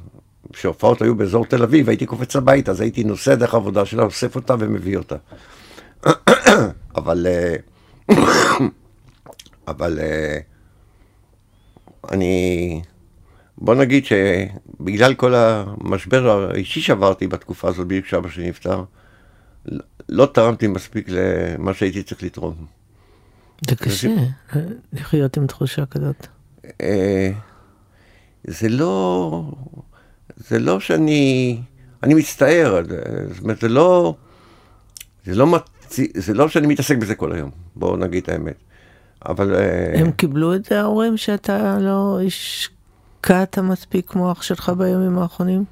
כשהופעות 0.54 1.02
היו 1.02 1.16
באזור 1.16 1.46
תל 1.46 1.64
אביב, 1.64 1.90
הייתי 1.90 2.06
קופץ 2.06 2.36
הביתה, 2.36 2.72
אז 2.72 2.82
הייתי 2.82 3.04
נוסע 3.04 3.36
דרך 3.36 3.54
עבודה 3.54 3.86
שלה, 3.86 4.04
אוסף 4.04 4.36
אותה 4.36 4.56
ומביא 4.60 4.98
אותה. 4.98 5.16
אבל, 6.98 7.28
אה, 7.28 7.56
אבל 9.68 10.00
אה, 10.00 10.38
אני, 12.12 12.82
בוא 13.58 13.76
נגיד 13.76 14.06
שבגלל 14.06 15.14
כל 15.14 15.34
המשבר 15.36 16.50
האישי 16.52 16.82
שעברתי 16.82 17.28
בתקופה 17.28 17.68
הזאת, 17.70 17.88
בדיוק 17.88 18.06
כשאבא 18.06 18.30
שלי 18.30 18.50
נפטר, 18.50 18.84
לא 20.10 20.26
תרמתי 20.26 20.68
מספיק 20.68 21.10
למה 21.10 21.74
שהייתי 21.74 22.04
צריך 22.04 22.24
לתרום. 22.24 22.66
זה 23.70 23.76
קשה, 23.76 24.16
לחיות 24.94 25.38
עם 25.38 25.48
תחושה 25.48 25.86
כזאת. 25.86 26.28
אה, 26.82 27.32
זה 28.44 28.70
לא, 28.70 29.52
זה 30.38 30.60
לא 30.60 30.80
שאני, 30.80 31.58
אני 32.04 32.14
מצטער, 32.14 32.82
זאת 33.34 33.44
אומרת, 33.44 33.60
זה 33.60 33.70
לא, 33.70 34.16
זה 35.26 35.36
לא, 35.36 35.48
מצ... 35.48 35.64
זה 36.16 36.34
לא 36.34 36.50
שאני 36.50 36.68
מתעסק 36.68 36.98
בזה 36.98 37.16
כל 37.16 37.32
היום, 37.32 37.52
בואו 37.76 37.98
נגיד 37.98 38.24
את 38.24 38.30
האמת. 38.30 38.56
אבל... 39.26 39.56
אה, 39.56 40.00
הם 40.00 40.12
קיבלו 40.12 40.56
את 40.56 40.66
זה 40.66 40.82
ההורים 40.82 41.18
שאתה 41.18 41.78
לא 41.80 42.20
השקעת 42.26 43.60
מספיק 43.60 44.10
כמו 44.10 44.32
אח 44.32 44.42
שלך 44.42 44.72
בימים 44.78 45.18
האחרונים? 45.18 45.64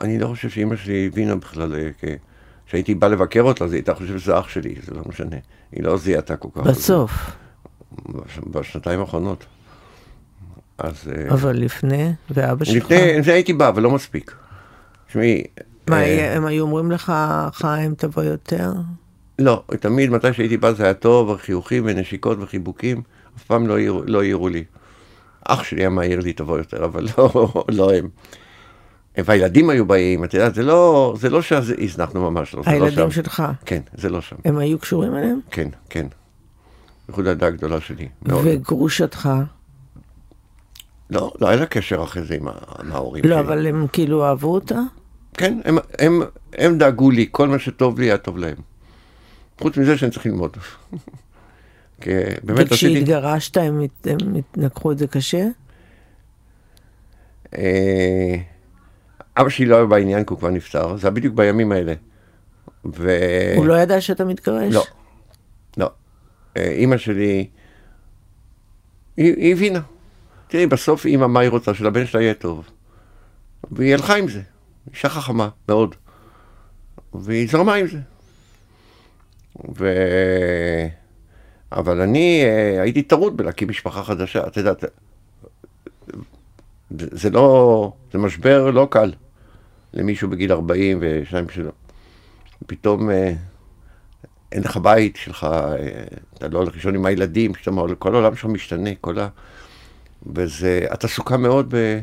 אני 0.00 0.18
לא 0.18 0.26
חושב 0.26 0.48
שאימא 0.48 0.76
שלי 0.76 1.06
הבינה 1.06 1.36
בכלל, 1.36 1.74
אה, 1.74 1.90
כשהייתי 2.66 2.94
בא 2.94 3.08
לבקר 3.08 3.42
אותה, 3.42 3.64
אז 3.64 3.72
היא 3.72 3.78
הייתה 3.78 3.94
חושבת 3.94 4.20
שזה 4.20 4.38
אח 4.38 4.48
שלי, 4.48 4.74
זה 4.86 4.94
לא 4.94 5.02
משנה. 5.08 5.36
היא 5.72 5.82
לא 5.82 5.96
זיהתה 5.96 6.36
כל 6.36 6.48
כך. 6.54 6.60
בסוף. 6.66 7.10
בשנתיים 8.50 9.00
האחרונות. 9.00 9.44
אז... 10.78 10.94
אה, 11.16 11.34
אבל 11.34 11.56
לפני, 11.56 12.12
ואבא 12.30 12.64
שלך? 12.64 12.76
לפני, 12.76 13.22
זה 13.22 13.32
הייתי 13.32 13.52
בא, 13.52 13.68
אבל 13.68 13.82
לא 13.82 13.90
מספיק. 13.90 14.34
תשמעי... 15.08 15.44
מה, 15.90 16.02
אה, 16.02 16.36
הם 16.36 16.46
היו 16.46 16.64
אומרים 16.64 16.90
לך, 16.90 17.12
חיים, 17.52 17.94
תבוא 17.94 18.22
יותר? 18.22 18.72
לא, 19.38 19.62
תמיד 19.80 20.10
מתי 20.10 20.32
שהייתי 20.32 20.56
בא 20.56 20.72
זה 20.72 20.84
היה 20.84 20.94
טוב, 20.94 21.36
חיוכים 21.36 21.82
ונשיקות 21.86 22.38
וחיבוקים, 22.40 23.02
אף 23.36 23.44
פעם 23.44 23.66
לא 23.66 23.74
העירו 23.78 24.02
לא 24.06 24.50
לי. 24.50 24.64
אח 25.44 25.64
שלי 25.64 25.80
היה 25.80 25.88
מעיר 25.88 26.20
לי 26.20 26.32
תבוא 26.32 26.58
יותר, 26.58 26.84
אבל 26.84 27.06
לא, 27.18 27.52
לא 27.78 27.94
הם. 27.94 28.08
והילדים 29.24 29.70
היו 29.70 29.86
באים, 29.86 30.24
את 30.24 30.34
יודעת, 30.34 30.54
זה 30.54 30.62
לא, 30.62 31.14
זה 31.18 31.30
לא 31.30 31.42
שהזנחנו 31.42 32.30
ממש 32.30 32.54
לא. 32.54 32.62
לא 32.66 32.70
הילדים 32.70 32.98
לא 32.98 33.10
שלך? 33.10 33.42
כן, 33.64 33.80
זה 33.94 34.08
לא 34.08 34.20
שם. 34.20 34.36
הם 34.44 34.58
היו 34.58 34.78
קשורים 34.78 35.16
אליהם? 35.16 35.40
כן, 35.50 35.68
כן. 35.90 36.06
בייחוד 37.08 37.26
הילדה 37.26 37.46
הגדולה 37.46 37.80
שלי. 37.80 38.08
וגרושתך? 38.22 39.28
לא, 41.10 41.32
לא 41.40 41.48
היה 41.48 41.56
לה 41.56 41.66
קשר 41.66 42.02
אחרי 42.02 42.22
זה 42.22 42.34
עם, 42.34 42.48
ההורים 42.92 43.24
שלי. 43.24 43.32
לא, 43.32 43.40
אבל 43.40 43.66
הם 43.66 43.86
כאילו 43.92 44.24
אהבו 44.24 44.54
אותה? 44.54 44.80
כן, 45.34 45.58
הם, 45.64 45.78
הם, 45.98 46.22
הם 46.52 46.78
דאגו 46.78 47.10
לי, 47.10 47.28
כל 47.30 47.48
מה 47.48 47.58
שטוב 47.58 48.00
לי 48.00 48.06
היה 48.06 48.18
טוב 48.18 48.38
להם. 48.38 48.56
חוץ 49.60 49.76
מזה 49.76 49.98
שאני 49.98 50.10
צריך 50.10 50.26
ללמוד. 50.26 50.56
כי 52.00 52.10
באמת 52.42 52.66
וכשהתגרשת 52.66 53.56
הם, 53.56 53.80
הם 54.04 54.18
לקחו 54.56 54.92
את 54.92 54.98
זה 54.98 55.06
קשה? 55.06 55.46
אה, 57.58 58.36
אבא 59.36 59.48
שלי 59.48 59.66
לא 59.66 59.76
היה 59.76 59.84
בעניין 59.84 60.24
כי 60.24 60.30
הוא 60.30 60.38
כבר 60.38 60.50
נפטר, 60.50 60.96
זה 60.96 61.06
היה 61.06 61.14
בדיוק 61.14 61.34
בימים 61.34 61.72
האלה. 61.72 61.94
ו... 62.96 63.18
הוא 63.56 63.66
לא 63.66 63.74
ידע 63.74 64.00
שאתה 64.00 64.24
מתגרש? 64.24 64.74
לא, 64.74 64.84
לא. 65.76 65.90
אה, 66.56 66.70
אימא 66.70 66.96
שלי, 66.96 67.46
היא, 69.16 69.34
היא 69.36 69.52
הבינה. 69.52 69.80
תראי, 70.48 70.66
בסוף 70.66 71.06
אימא, 71.06 71.26
מה 71.26 71.40
היא 71.40 71.50
רוצה? 71.50 71.74
שלבן 71.74 72.06
שלה 72.06 72.22
יהיה 72.22 72.34
טוב. 72.34 72.64
והיא 73.70 73.94
הלכה 73.94 74.16
עם 74.16 74.28
זה. 74.28 74.42
אישה 74.92 75.08
חכמה 75.08 75.48
מאוד. 75.68 75.94
והיא 77.14 77.48
זרמה 77.50 77.74
עם 77.74 77.86
זה. 77.86 77.98
ו... 79.78 79.92
אבל 81.72 82.00
אני 82.00 82.42
אה, 82.44 82.82
הייתי 82.82 83.02
טרוד 83.02 83.36
בלהקים 83.36 83.68
משפחה 83.68 84.04
חדשה, 84.04 84.46
את 84.46 84.56
יודעת, 84.56 84.84
זה 86.90 87.30
לא, 87.30 87.92
זה 88.12 88.18
משבר 88.18 88.70
לא 88.70 88.88
קל 88.90 89.12
למישהו 89.94 90.30
בגיל 90.30 90.52
40 90.52 90.98
ושניים 91.00 91.48
שלו. 91.48 91.70
פתאום 92.66 93.10
אה, 93.10 93.32
אין 94.52 94.62
לך 94.62 94.76
בית 94.76 95.16
שלך, 95.16 95.44
אה, 95.44 95.76
אתה 96.34 96.48
לא 96.48 96.58
הולך 96.58 96.74
לישון 96.74 96.94
עם 96.94 97.06
הילדים, 97.06 97.54
שאתה, 97.54 97.70
כל 97.98 98.14
העולם 98.14 98.36
שלך 98.36 98.44
משתנה, 98.44 98.90
כל 99.00 99.18
ה... 99.18 99.28
וזה, 100.34 100.86
את 100.92 101.04
עסוקה 101.04 101.36
מאוד 101.36 101.74
ב... 101.74 102.00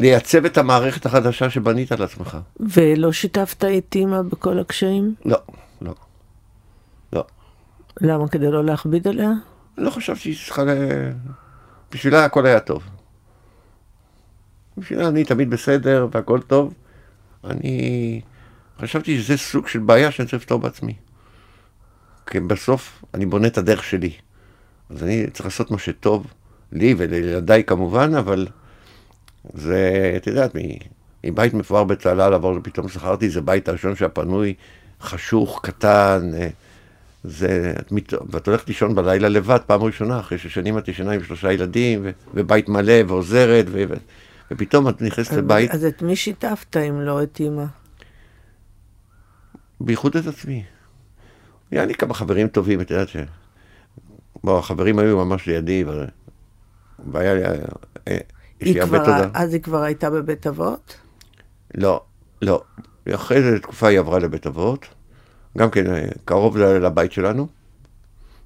לייצב 0.00 0.44
את 0.44 0.58
המערכת 0.58 1.06
החדשה 1.06 1.50
שבנית 1.50 1.92
על 1.92 2.02
עצמך. 2.02 2.38
ולא 2.60 3.12
שיתפת 3.12 3.64
את 3.64 3.94
אימא 3.94 4.22
בכל 4.22 4.58
הקשיים? 4.58 5.14
לא, 5.24 5.38
לא. 5.82 5.94
לא. 7.12 7.24
למה? 8.00 8.28
כדי 8.28 8.50
לא 8.50 8.64
להכביד 8.64 9.08
עליה? 9.08 9.30
לא 9.78 9.90
חשבתי 9.90 10.20
שהיא 10.20 10.36
צריכה 10.46 10.64
ל... 10.64 10.68
בשבילה 11.92 12.24
הכל 12.24 12.46
היה 12.46 12.60
טוב. 12.60 12.82
בשבילה 14.78 15.08
אני 15.08 15.24
תמיד 15.24 15.50
בסדר 15.50 16.08
והכל 16.12 16.40
טוב. 16.40 16.74
אני 17.44 18.20
חשבתי 18.80 19.22
שזה 19.22 19.36
סוג 19.36 19.68
של 19.68 19.78
בעיה 19.78 20.10
שאני 20.10 20.28
צריך 20.28 20.42
לפתור 20.42 20.60
בעצמי. 20.60 20.94
כי 22.26 22.40
בסוף 22.40 23.04
אני 23.14 23.26
בונה 23.26 23.46
את 23.46 23.58
הדרך 23.58 23.84
שלי. 23.84 24.12
אז 24.90 25.02
אני 25.02 25.26
צריך 25.30 25.44
לעשות 25.44 25.70
מה 25.70 25.78
שטוב 25.78 26.26
לי 26.72 26.94
ולילדיי 26.98 27.64
כמובן, 27.64 28.14
אבל 28.14 28.46
זה, 29.54 30.12
את 30.16 30.26
יודעת, 30.26 30.56
מבית 31.24 31.54
מפואר 31.54 31.84
בצהלה 31.84 32.30
לעבור, 32.30 32.58
פתאום 32.62 32.88
זכרתי, 32.88 33.30
זה 33.30 33.40
בית 33.40 33.68
הראשון 33.68 33.96
שהיה 33.96 34.08
פנוי, 34.08 34.54
חשוך, 35.00 35.60
קטן, 35.62 36.30
אה, 36.34 36.48
זה, 37.24 37.74
ואת 38.30 38.48
הולכת 38.48 38.68
לישון 38.68 38.94
בלילה 38.94 39.28
לבד, 39.28 39.58
פעם 39.66 39.82
ראשונה, 39.82 40.20
אחרי 40.20 40.38
ששנים 40.38 40.78
את 40.78 40.88
ישנה 40.88 41.12
עם 41.12 41.24
שלושה 41.24 41.52
ילדים, 41.52 42.06
ובית 42.34 42.68
מלא, 42.68 42.94
ועוזרת, 43.08 43.64
ו, 43.68 43.84
ו, 43.88 43.94
ופתאום 44.50 44.88
את 44.88 45.02
נכנסת 45.02 45.32
לבית... 45.32 45.70
אז 45.70 45.84
את 45.84 46.02
מי 46.02 46.16
שיתפת 46.16 46.76
אם 46.76 47.00
לא 47.00 47.22
את 47.22 47.40
אימא? 47.40 47.64
בייחוד 49.80 50.16
את 50.16 50.26
עצמי. 50.26 50.64
היה 51.70 51.84
לי 51.84 51.94
כמה 51.94 52.14
חברים 52.14 52.48
טובים, 52.48 52.80
את 52.80 52.90
יודעת 52.90 53.08
ש... 53.08 53.16
בוא, 54.44 54.58
החברים 54.58 54.98
היו 54.98 55.24
ממש 55.24 55.46
לידי, 55.46 55.84
והיה 57.12 57.34
לי... 57.34 57.42
אה, 58.08 58.18
יש 58.60 58.74
לי 58.74 58.80
הרבה 58.80 58.98
תודה. 58.98 59.28
אז 59.34 59.54
היא 59.54 59.62
כבר 59.62 59.82
הייתה 59.82 60.10
בבית 60.10 60.46
אבות? 60.46 60.96
לא, 61.74 62.02
לא. 62.42 62.62
אחרי 63.14 63.36
איזה 63.36 63.60
תקופה 63.60 63.88
היא 63.88 63.98
עברה 63.98 64.18
לבית 64.18 64.46
אבות, 64.46 64.86
גם 65.58 65.70
כן 65.70 65.94
אה, 65.94 66.08
קרוב 66.24 66.56
לבית 66.58 67.12
שלנו. 67.12 67.46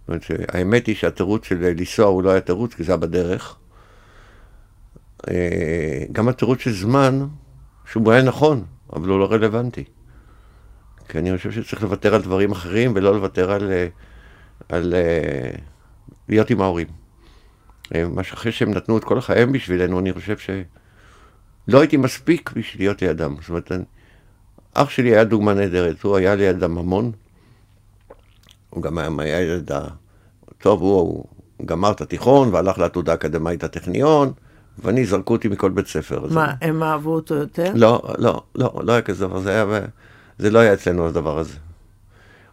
זאת 0.01 0.09
אומרת 0.09 0.23
שהאמת 0.23 0.87
היא 0.87 0.97
שהתירוץ 0.97 1.45
של 1.45 1.59
לנסוע 1.61 2.07
הוא 2.07 2.23
לא 2.23 2.31
היה 2.31 2.41
תירוץ, 2.41 2.75
כי 2.75 2.85
זה 2.85 2.93
היה 2.93 2.97
בדרך. 2.97 3.57
אה, 5.31 6.05
גם 6.13 6.29
התירוץ 6.29 6.59
של 6.59 6.73
זמן, 6.73 7.27
שהוא 7.91 8.13
היה 8.13 8.23
נכון, 8.23 8.65
אבל 8.93 9.09
הוא 9.09 9.19
לא 9.19 9.33
רלוונטי. 9.33 9.85
כי 11.09 11.19
אני 11.19 11.37
חושב 11.37 11.51
שצריך 11.51 11.83
לוותר 11.83 12.15
על 12.15 12.23
דברים 12.23 12.53
אחרים 12.53 12.93
ולא 12.95 13.15
לוותר 13.15 13.53
על, 13.53 13.63
על, 13.63 13.89
על 14.69 14.95
להיות 16.29 16.51
עם 16.51 16.61
ההורים. 16.61 17.06
מה 17.95 18.23
שאחרי 18.23 18.53
שהם 18.53 18.71
נתנו 18.71 18.99
את 18.99 19.05
כל 19.05 19.19
החיים 19.19 19.53
בשבילנו, 19.53 19.99
אני 19.99 20.13
חושב 20.13 20.37
שלא 20.39 21.81
הייתי 21.81 21.97
מספיק 21.97 22.53
בשביל 22.57 22.83
להיות 22.83 23.03
לידם. 23.03 23.35
זאת 23.41 23.49
אומרת, 23.49 23.73
אח 24.75 24.91
שלי 24.91 25.09
היה 25.09 25.25
דוגמה 25.25 25.55
נהדרת, 25.55 26.03
הוא 26.03 26.17
היה 26.17 26.35
לידם 26.35 26.79
המון. 26.79 27.13
הוא 28.71 28.83
גם 28.83 29.19
היה 29.19 29.41
ילד, 29.41 29.71
טוב, 30.59 30.81
הוא, 30.81 31.25
הוא 31.57 31.67
גמר 31.67 31.91
את 31.91 32.01
התיכון 32.01 32.55
והלך 32.55 32.79
לעתודה 32.79 33.15
אקדמאית 33.15 33.65
הטכניון, 33.65 34.33
ואני, 34.79 35.07
זרקו 35.07 35.33
אותי 35.33 35.49
מכל 35.49 35.71
בית 35.71 35.87
ספר. 35.87 36.21
מה, 36.21 36.29
זה... 36.29 36.67
הם 36.67 36.83
אהבו 36.83 37.15
אותו 37.15 37.35
יותר? 37.35 37.73
לא, 37.75 38.03
לא, 38.19 38.43
לא, 38.55 38.81
לא 38.83 38.93
היה 38.93 39.03
כזה 39.03 39.27
דבר, 39.27 39.41
זה, 39.41 39.51
היה, 39.51 39.65
זה 40.39 40.51
לא 40.51 40.59
היה 40.59 40.73
אצלנו 40.73 41.07
הדבר 41.07 41.39
הזה. 41.39 41.55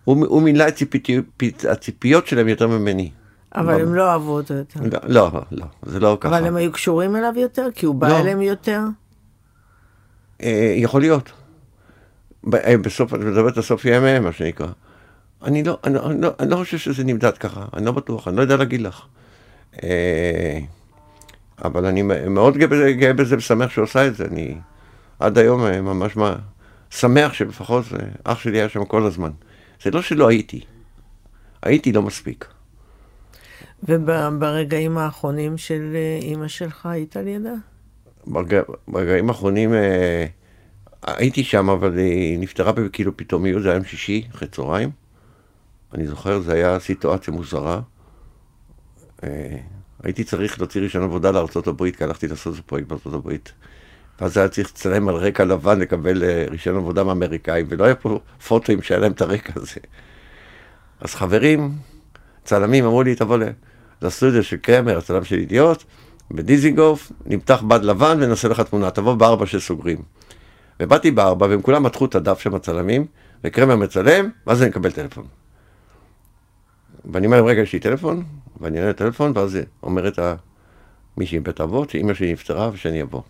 הוא, 0.04 0.26
הוא 0.28 0.42
מילא 0.42 0.68
את 0.68 0.76
ציפיות, 0.76 1.26
הציפיות 1.70 2.28
שלהם 2.28 2.48
יותר 2.48 2.68
ממני. 2.68 3.12
אבל 3.56 3.82
הם 3.82 3.96
לא 3.96 4.12
אהבו 4.12 4.32
אותו 4.32 4.54
יותר. 4.54 4.80
לא, 4.84 5.00
לא, 5.08 5.42
לא, 5.52 5.66
זה 5.82 6.00
לא 6.00 6.18
ככה. 6.22 6.38
אבל 6.38 6.48
הם 6.48 6.56
היו 6.56 6.72
קשורים 6.72 7.16
אליו 7.16 7.34
יותר? 7.36 7.68
כי 7.76 7.86
הוא 7.86 7.96
בא 7.96 8.08
לא. 8.10 8.20
אליהם 8.20 8.42
יותר? 8.42 8.82
אה, 10.44 10.74
יכול 10.78 11.02
להיות. 11.02 11.32
אה, 12.54 12.78
בסוף, 12.78 13.14
את 13.14 13.20
מדברת 13.20 13.58
על 13.58 13.64
סוף 13.64 13.86
ימיהם, 13.86 14.24
מה 14.24 14.32
שנקרא. 14.32 14.68
אני 15.44 15.64
לא, 15.64 15.78
אני, 15.84 16.00
אני, 16.00 16.22
לא, 16.22 16.32
אני 16.40 16.50
לא 16.50 16.56
חושב 16.56 16.78
שזה 16.78 17.04
נמדד 17.04 17.38
ככה, 17.38 17.66
אני 17.74 17.86
לא 17.86 17.92
בטוח, 17.92 18.28
אני 18.28 18.38
לא 18.38 18.42
יודע 18.42 18.58
להגיד 18.58 18.82
לך. 18.82 19.02
אה, 19.84 20.60
אבל 21.66 21.86
אני 21.86 22.02
מאוד 22.30 22.58
גאה 22.98 23.14
בזה 23.14 23.38
ושמח 23.38 23.70
שהוא 23.70 23.84
עושה 23.84 24.08
את 24.08 24.16
זה. 24.16 24.26
אני 24.26 24.58
עד 25.20 25.38
היום 25.38 25.62
ממש 25.62 26.16
מה, 26.16 26.36
שמח 26.90 27.34
שלפחות 27.34 27.86
אח 28.24 28.40
שלי 28.40 28.58
היה 28.58 28.70
שם 28.70 28.86
כל 28.86 29.06
הזמן. 29.06 29.32
זה 29.84 29.92
לא 29.92 30.02
שלא 30.02 30.28
הייתי, 30.28 30.62
הייתי 31.64 31.92
לא 31.92 32.02
מספיק. 32.02 32.53
וברגעים 33.88 34.98
האחרונים 34.98 35.58
של 35.58 35.92
אה, 35.96 36.20
אימא 36.22 36.48
שלך 36.48 36.86
היית 36.86 37.16
לידה? 37.16 37.54
ברגע, 38.28 38.62
ברגעים 38.88 39.30
האחרונים 39.30 39.74
אה, 39.74 40.26
הייתי 41.08 41.44
שם, 41.44 41.70
אבל 41.70 41.98
היא 41.98 42.40
נפטרה 42.40 42.74
כאילו 42.94 43.18
פתאומיות, 43.18 43.64
זה 43.64 43.70
היה 43.70 43.76
יום 43.76 43.86
שישי, 43.86 44.28
אחרי 44.32 44.48
צהריים. 44.48 44.92
אני 45.94 46.08
זוכר, 46.08 46.42
זו 46.42 46.52
הייתה 46.52 46.80
סיטואציה 46.80 47.34
מוזרה. 47.34 47.82
אה, 49.24 49.58
הייתי 50.04 50.24
צריך 50.24 50.60
להוציא 50.60 50.82
רישיון 50.82 51.04
עבודה 51.04 51.32
לארה"ב, 51.32 51.92
כי 51.92 52.04
הלכתי 52.04 52.28
לעשות 52.28 52.52
את 52.52 52.58
זה 52.58 52.62
פרויקט 52.62 52.92
הברית. 53.06 53.52
ואז 54.22 54.38
היה 54.38 54.48
צריך 54.48 54.70
לצלם 54.70 55.10
על 55.10 55.16
רקע 55.16 55.46
לבן 55.46 55.80
לקבל 55.80 56.24
אה, 56.24 56.46
רישיון 56.50 56.76
עבודה 56.76 57.04
מאמריקאי, 57.04 57.64
ולא 57.70 57.84
היה 57.84 57.96
פה 57.96 58.20
פוטואים 58.48 58.82
שהיה 58.82 59.00
להם 59.00 59.12
את 59.12 59.22
הרקע 59.22 59.54
הזה. 59.56 59.80
אז 61.02 61.16
חברים, 61.16 61.72
צלמים 62.44 62.86
אמרו 62.86 63.04
לי, 63.04 63.16
תבוא 63.16 63.38
לסטודיו 64.04 64.44
של 64.44 64.58
קרמר, 64.58 64.98
הצלם 64.98 65.24
של 65.24 65.40
ידיעות, 65.40 65.84
בדיזינגוף, 66.32 67.12
נמתח 67.26 67.62
בד 67.68 67.84
לבן 67.84 68.18
ונעשה 68.22 68.48
לך 68.48 68.60
תמונה, 68.60 68.92
תבוא 68.92 69.14
בארבע 69.14 69.46
שסוגרים. 69.46 69.98
ובאתי 70.80 71.12
בארבע, 71.12 71.48
והם 71.50 71.62
כולם 71.62 71.84
מתחו 71.84 72.06
את 72.06 72.16
הדף 72.16 72.40
של 72.40 72.56
הצלמים, 72.56 73.06
וקרמר 73.44 73.76
מצלם, 73.76 74.30
ואז 74.48 74.62
אני 74.62 74.70
מקבל 74.70 74.92
טלפון. 74.92 75.26
ואני 77.14 77.26
אומר 77.26 77.38
להם, 77.38 77.46
רגע, 77.46 77.62
יש 77.62 77.74
לי 77.74 77.80
טלפון, 77.80 78.24
ואני 78.62 78.78
אענה 78.78 78.90
לטלפון, 78.90 79.32
ואז 79.36 79.58
אומרת 79.84 80.20
מישהי 81.18 81.40
מבית 81.40 81.62
אבות, 81.62 81.90
שאימא 81.90 82.14
שלי 82.14 82.34
נפטרה 82.34 82.70
ושאני 82.74 83.02
אבוא. 83.02 83.22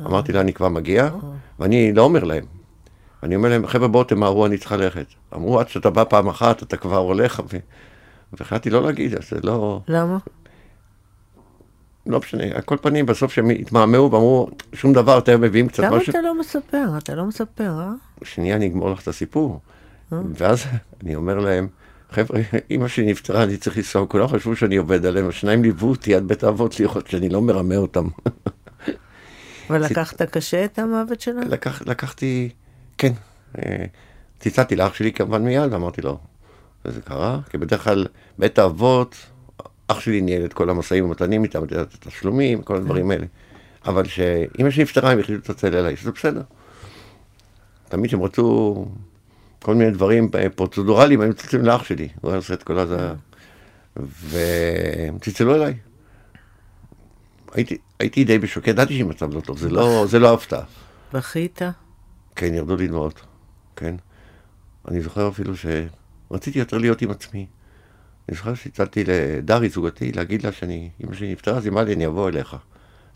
אמרתי 0.00 0.32
לה, 0.32 0.40
אני 0.40 0.52
כבר 0.52 0.68
מגיע, 0.68 1.10
ואני 1.58 1.92
לא 1.92 2.02
אומר 2.02 2.24
להם. 2.24 2.44
אני 3.22 3.36
אומר 3.36 3.48
להם, 3.48 3.66
חבר'ה, 3.66 3.88
בואו 3.88 4.04
תמהרו, 4.04 4.46
אני 4.46 4.58
צריכה 4.58 4.76
ללכת. 4.76 5.06
אמרו, 5.34 5.60
עד 5.60 5.68
שאתה 5.68 5.90
בא 5.90 6.04
פעם 6.04 6.28
אחת, 6.28 6.62
אתה 6.62 6.76
כבר 6.76 6.96
הולך. 6.96 7.42
והחלטתי 8.32 8.70
לא 8.70 8.82
להגיד, 8.82 9.14
אז 9.14 9.30
זה 9.30 9.36
לא... 9.42 9.80
למה? 9.88 10.18
לא 12.06 12.18
משנה, 12.18 12.44
על 12.54 12.60
כל 12.60 12.76
פנים, 12.82 13.06
בסוף 13.06 13.32
שהם 13.32 13.50
התמהמהו 13.50 14.12
ואמרו, 14.12 14.50
שום 14.72 14.92
דבר, 14.92 15.18
אתם 15.18 15.40
מביאים 15.40 15.68
קצת 15.68 15.82
למה 15.82 15.96
משהו. 15.96 16.10
אתה 16.10 16.22
לא 16.22 16.40
מספר? 16.40 16.84
אתה 16.98 17.14
לא 17.14 17.24
מספר, 17.24 17.80
אה? 17.80 17.92
שנייה, 18.24 18.56
אני 18.56 18.66
אגמור 18.66 18.90
לך 18.90 19.02
את 19.02 19.08
הסיפור. 19.08 19.60
ואז 20.12 20.64
אני 21.02 21.14
אומר 21.14 21.38
להם, 21.38 21.68
חבר'ה, 22.10 22.40
אימא 22.70 22.88
שלי 22.88 23.10
נפטרה, 23.10 23.42
אני 23.42 23.56
צריך 23.56 23.76
לנסוע, 23.76 24.06
כולם 24.06 24.28
חשבו 24.28 24.56
שאני 24.56 24.76
עובד 24.76 25.06
עליהם, 25.06 25.28
השניים 25.28 25.62
ליוו 25.62 25.88
אותי 25.88 26.14
עד 26.14 26.28
בית 26.28 26.44
האבות 26.44 26.80
לראות 26.80 27.06
שאני 27.06 27.28
לא 27.28 27.42
מרמה 27.42 27.76
אותם. 27.76 28.06
ולקחת 29.70 30.22
קשה 30.22 30.64
את 30.64 30.78
המוות 30.78 31.20
שלה? 31.20 31.40
לקח, 31.40 31.82
לקחתי, 31.86 32.48
כן, 32.98 33.12
אה, 33.58 33.84
ציטטתי 34.40 34.76
לאח 34.76 34.94
שלי 34.94 35.12
כמובן 35.12 35.42
מיד, 35.42 35.72
ואמרתי 35.72 36.02
לו, 36.02 36.18
וזה 36.84 37.00
קרה, 37.00 37.40
כי 37.50 37.58
בדרך 37.58 37.84
כלל 37.84 38.06
בית 38.38 38.58
האבות, 38.58 39.16
אח 39.88 40.00
שלי 40.00 40.20
ניהל 40.20 40.44
את 40.44 40.52
כל 40.52 40.70
המשאים 40.70 41.04
ומתנים 41.04 41.44
איתם, 41.44 41.64
את 41.64 41.72
התשלומים, 42.06 42.62
כל 42.62 42.76
הדברים 42.76 43.10
האלה. 43.10 43.26
אבל 43.84 44.04
שאימא 44.04 44.70
שלי 44.70 44.82
נפטרה, 44.82 45.10
הם 45.10 45.18
החליטו 45.18 45.40
לצלצל 45.40 45.76
אליי, 45.76 45.96
שזה 45.96 46.12
בסדר. 46.12 46.42
תמיד 47.88 48.06
כשהם 48.06 48.22
רצו 48.22 48.86
כל 49.62 49.74
מיני 49.74 49.90
דברים 49.90 50.30
פרוצדורליים, 50.54 51.20
היו 51.20 51.30
מצלצלים 51.30 51.64
לאח 51.64 51.84
שלי, 51.84 52.08
הוא 52.20 52.30
היה 52.30 52.36
עושה 52.36 52.54
את 52.54 52.62
כל 52.62 52.78
הזה. 52.78 53.12
והם 53.96 55.18
צלצלו 55.18 55.54
אליי. 55.54 55.74
הייתי, 57.52 57.78
הייתי 57.98 58.24
די 58.24 58.38
בשוק, 58.38 58.68
ידעתי 58.68 58.92
שהיא 58.92 59.04
מצב 59.04 59.34
לא 59.34 59.40
טוב, 59.40 59.58
זה 59.58 59.68
לא, 59.68 60.04
זה 60.10 60.18
לא 60.18 60.34
הפתעה. 60.34 60.62
בכית? 61.12 61.62
כן, 62.36 62.54
ירדו 62.54 62.76
לי 62.76 62.88
דמעות, 62.88 63.20
כן. 63.76 63.94
אני 64.88 65.00
זוכר 65.00 65.28
אפילו 65.28 65.56
שרציתי 66.28 66.58
יותר 66.58 66.78
להיות 66.78 67.02
עם 67.02 67.10
עצמי. 67.10 67.46
אני 68.28 68.36
זוכר 68.36 68.54
שהצלתי 68.54 69.04
לדרי, 69.06 69.68
זוגתי, 69.68 70.12
להגיד 70.12 70.46
לה 70.46 70.52
שאני, 70.52 70.90
אמא 71.04 71.14
שלי 71.14 71.32
נפטרה, 71.32 71.56
אז 71.56 71.64
היא 71.64 71.72
אמרה 71.72 71.84
לי, 71.84 71.94
אני 71.94 72.06
אבוא 72.06 72.28
אליך. 72.28 72.56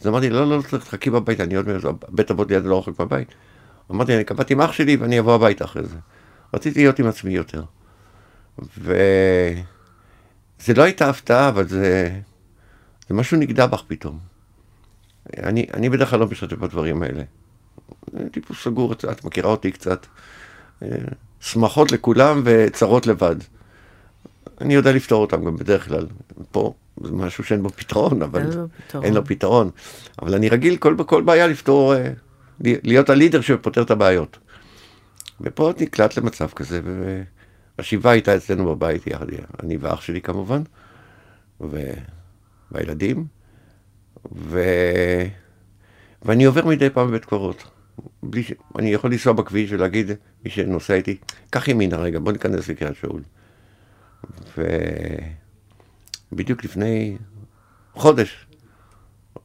אז 0.00 0.06
אמרתי, 0.06 0.30
לא, 0.30 0.50
לא, 0.50 0.56
לא 0.56 0.62
צריך, 0.62 0.84
תחכי 0.84 1.10
בבית, 1.10 1.40
אני 1.40 1.54
עוד 1.54 1.68
מעט, 1.68 1.84
בית 2.08 2.30
אבות 2.30 2.50
ליד 2.50 2.64
לא 2.64 2.78
רחוק 2.78 3.00
בבית. 3.00 3.28
אמרתי, 3.90 4.14
אני 4.16 4.24
קבעתי 4.24 4.52
עם 4.52 4.60
אח 4.60 4.72
שלי 4.72 4.96
ואני 4.96 5.20
אבוא 5.20 5.34
הביתה 5.34 5.64
אחרי 5.64 5.86
זה. 5.86 5.96
רציתי 6.54 6.80
להיות 6.80 6.98
עם 6.98 7.06
עצמי 7.06 7.32
יותר. 7.32 7.64
וזה 8.78 9.54
לא 10.76 10.82
הייתה 10.82 11.10
הפתעה, 11.10 11.48
אבל 11.48 11.68
זה, 11.68 12.18
זה 13.08 13.14
משהו 13.14 13.38
נגדע 13.38 13.66
בך 13.66 13.82
פתאום. 13.86 14.18
אני, 15.36 15.66
אני 15.74 15.88
בדרך 15.88 16.10
כלל 16.10 16.18
לא 16.20 16.26
משתתף 16.26 16.56
בדברים 16.56 17.02
האלה. 17.02 17.22
טיפוס 18.32 18.64
סגור, 18.64 18.92
את 18.92 19.24
מכירה 19.24 19.50
אותי 19.50 19.72
קצת. 19.72 20.06
שמחות 21.42 21.92
לכולם 21.92 22.42
וצרות 22.44 23.06
לבד. 23.06 23.36
אני 24.60 24.74
יודע 24.74 24.92
לפתור 24.92 25.20
אותם 25.20 25.44
גם 25.44 25.56
בדרך 25.56 25.88
כלל. 25.88 26.06
פה 26.50 26.74
זה 27.04 27.12
משהו 27.12 27.44
שאין 27.44 27.62
בו 27.62 27.68
פתרון, 27.68 28.22
אבל 28.22 28.40
אין 28.40 28.50
לו 28.58 28.66
פתרון. 28.86 29.04
אין 29.04 29.14
לו 29.14 29.24
פתרון. 29.24 29.70
אבל 30.22 30.34
אני 30.34 30.48
רגיל 30.48 30.76
כל, 30.76 30.96
כל 31.06 31.22
בעיה 31.22 31.46
לפתור, 31.46 31.94
אה, 31.94 32.12
להיות 32.60 33.10
הלידר 33.10 33.40
שפותר 33.40 33.82
את 33.82 33.90
הבעיות. 33.90 34.38
ופה 35.40 35.72
נקלט 35.80 36.16
למצב 36.16 36.48
כזה, 36.48 36.80
והשבעה 37.78 38.12
הייתה 38.12 38.36
אצלנו 38.36 38.74
בבית 38.74 39.06
יחד, 39.06 39.26
אני 39.62 39.76
ואח 39.76 40.00
שלי 40.00 40.20
כמובן, 40.20 40.62
ו... 41.60 41.90
והילדים, 42.72 43.26
ו... 44.36 44.62
ואני 46.22 46.44
עובר 46.44 46.66
מדי 46.66 46.90
פעם 46.90 47.08
בבית 47.08 47.24
קברות. 47.24 47.64
בלי 48.22 48.42
ש... 48.42 48.52
אני 48.78 48.92
יכול 48.92 49.10
לנסוע 49.10 49.32
בכביש 49.32 49.72
ולהגיד, 49.72 50.10
מי 50.44 50.50
שנוסע 50.50 50.94
איתי, 50.94 51.16
קח 51.50 51.68
ימינה 51.68 51.96
רגע, 51.96 52.18
בוא 52.18 52.32
ניכנס 52.32 52.68
לקריית 52.68 52.96
שאול. 52.96 53.22
ובדיוק 56.32 56.64
לפני 56.64 57.16
חודש 57.94 58.46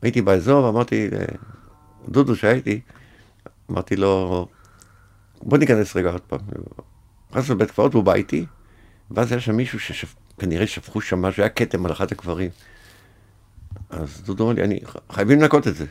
הייתי 0.01 0.21
באזור, 0.21 0.69
אמרתי 0.69 1.09
לדודו 2.07 2.35
שהייתי, 2.35 2.81
אמרתי 3.71 3.95
לו, 3.95 4.47
בוא 5.41 5.57
ניכנס 5.57 5.95
רגע 5.95 6.11
עוד 6.11 6.21
פעם. 6.21 6.39
נכנס 7.31 7.49
לבית 7.49 7.71
קברות 7.71 7.95
והוא 7.95 8.03
בא 8.03 8.13
איתי, 8.13 8.45
ואז 9.11 9.31
היה 9.31 9.41
שם 9.41 9.55
מישהו 9.55 9.79
שכנראה 9.79 10.67
שפכו 10.67 11.01
שם 11.01 11.21
משהו, 11.21 11.43
היה 11.43 11.49
כתם 11.49 11.85
על 11.85 11.91
אחד 11.91 12.11
הקברים. 12.11 12.49
אז 13.89 14.21
דודו 14.25 14.45
אמר 14.45 14.53
לי, 14.53 14.63
אני, 14.63 14.79
חייבים 15.11 15.41
לנקות 15.41 15.67
את 15.67 15.75
זה. 15.75 15.85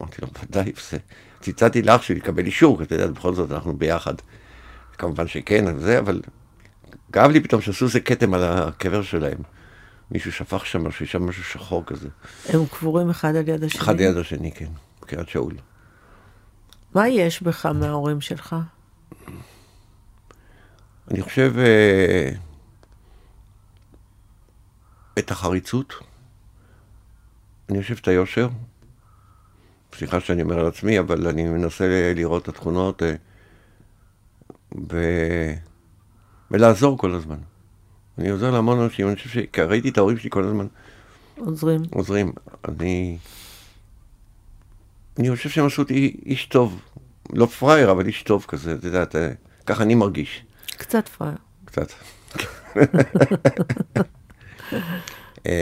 אמרתי 0.00 0.22
לו, 0.22 0.28
ודאי, 0.42 0.72
זה. 0.90 0.98
ציצעתי 1.40 1.82
לאח 1.82 2.02
שלי 2.02 2.16
לקבל 2.16 2.46
אישור, 2.46 2.78
כי 2.78 2.84
אתה 2.84 2.94
יודע, 2.94 3.06
בכל 3.06 3.34
זאת 3.34 3.52
אנחנו 3.52 3.76
ביחד. 3.76 4.14
כמובן 4.98 5.28
שכן, 5.28 5.78
זה, 5.78 5.98
אבל 5.98 6.20
כאב 7.12 7.30
לי 7.30 7.40
פתאום 7.40 7.60
שעשו 7.60 7.84
איזה 7.84 8.00
כתם 8.00 8.34
על 8.34 8.44
הקבר 8.44 9.02
שלהם. 9.02 9.38
מישהו 10.10 10.32
שפך 10.32 10.66
שם 10.66 10.86
משהו, 10.86 11.06
שם 11.06 11.28
משהו 11.28 11.44
שחור 11.44 11.82
כזה. 11.86 12.08
הם 12.48 12.66
קבורים 12.66 13.10
אחד 13.10 13.36
על 13.36 13.48
יד 13.48 13.64
השני? 13.64 13.80
אחד 13.80 13.96
ליד 13.96 14.16
השני, 14.16 14.52
כן, 14.52 14.68
בקריית 15.02 15.28
שאול. 15.28 15.54
מה 16.94 17.08
יש 17.08 17.42
בך 17.42 17.66
מההורים 17.66 18.20
שלך? 18.20 18.56
אני 21.10 21.22
חושב 21.22 21.54
אה, 21.58 22.30
את 25.18 25.30
החריצות, 25.30 25.94
אני 27.68 27.82
חושב 27.82 27.96
את 28.00 28.08
היושר, 28.08 28.48
סליחה 29.94 30.20
שאני 30.20 30.42
אומר 30.42 30.58
על 30.58 30.66
עצמי, 30.66 30.98
אבל 30.98 31.28
אני 31.28 31.44
מנסה 31.44 32.12
לראות 32.14 32.42
את 32.42 32.48
התכונות 32.48 33.02
אה, 33.02 33.14
ו... 34.92 34.98
ולעזור 36.50 36.98
כל 36.98 37.14
הזמן. 37.14 37.38
אני 38.18 38.30
עוזר 38.30 38.50
להמון 38.50 38.80
אנשים, 38.80 39.08
אני 39.08 39.16
חושב 39.16 39.28
ש... 39.28 39.38
כי 39.52 39.62
ראיתי 39.62 39.88
את 39.88 39.98
ההורים 39.98 40.18
שלי 40.18 40.30
כל 40.30 40.44
הזמן 40.44 40.66
עוזרים. 41.36 41.82
עוזרים. 41.90 42.32
אני... 42.68 43.18
אני 45.18 45.36
חושב 45.36 45.48
שהם 45.48 45.66
עשו 45.66 45.82
אותי 45.82 46.16
איש 46.26 46.46
טוב. 46.46 46.80
לא 47.32 47.46
פראייר, 47.46 47.90
אבל 47.90 48.06
איש 48.06 48.22
טוב 48.22 48.44
כזה, 48.48 48.74
את 48.74 48.84
יודעת, 48.84 49.16
אה, 49.16 49.28
ככה 49.66 49.82
אני 49.82 49.94
מרגיש. 49.94 50.44
קצת 50.76 51.08
פראייר. 51.08 51.38
קצת. 51.64 51.92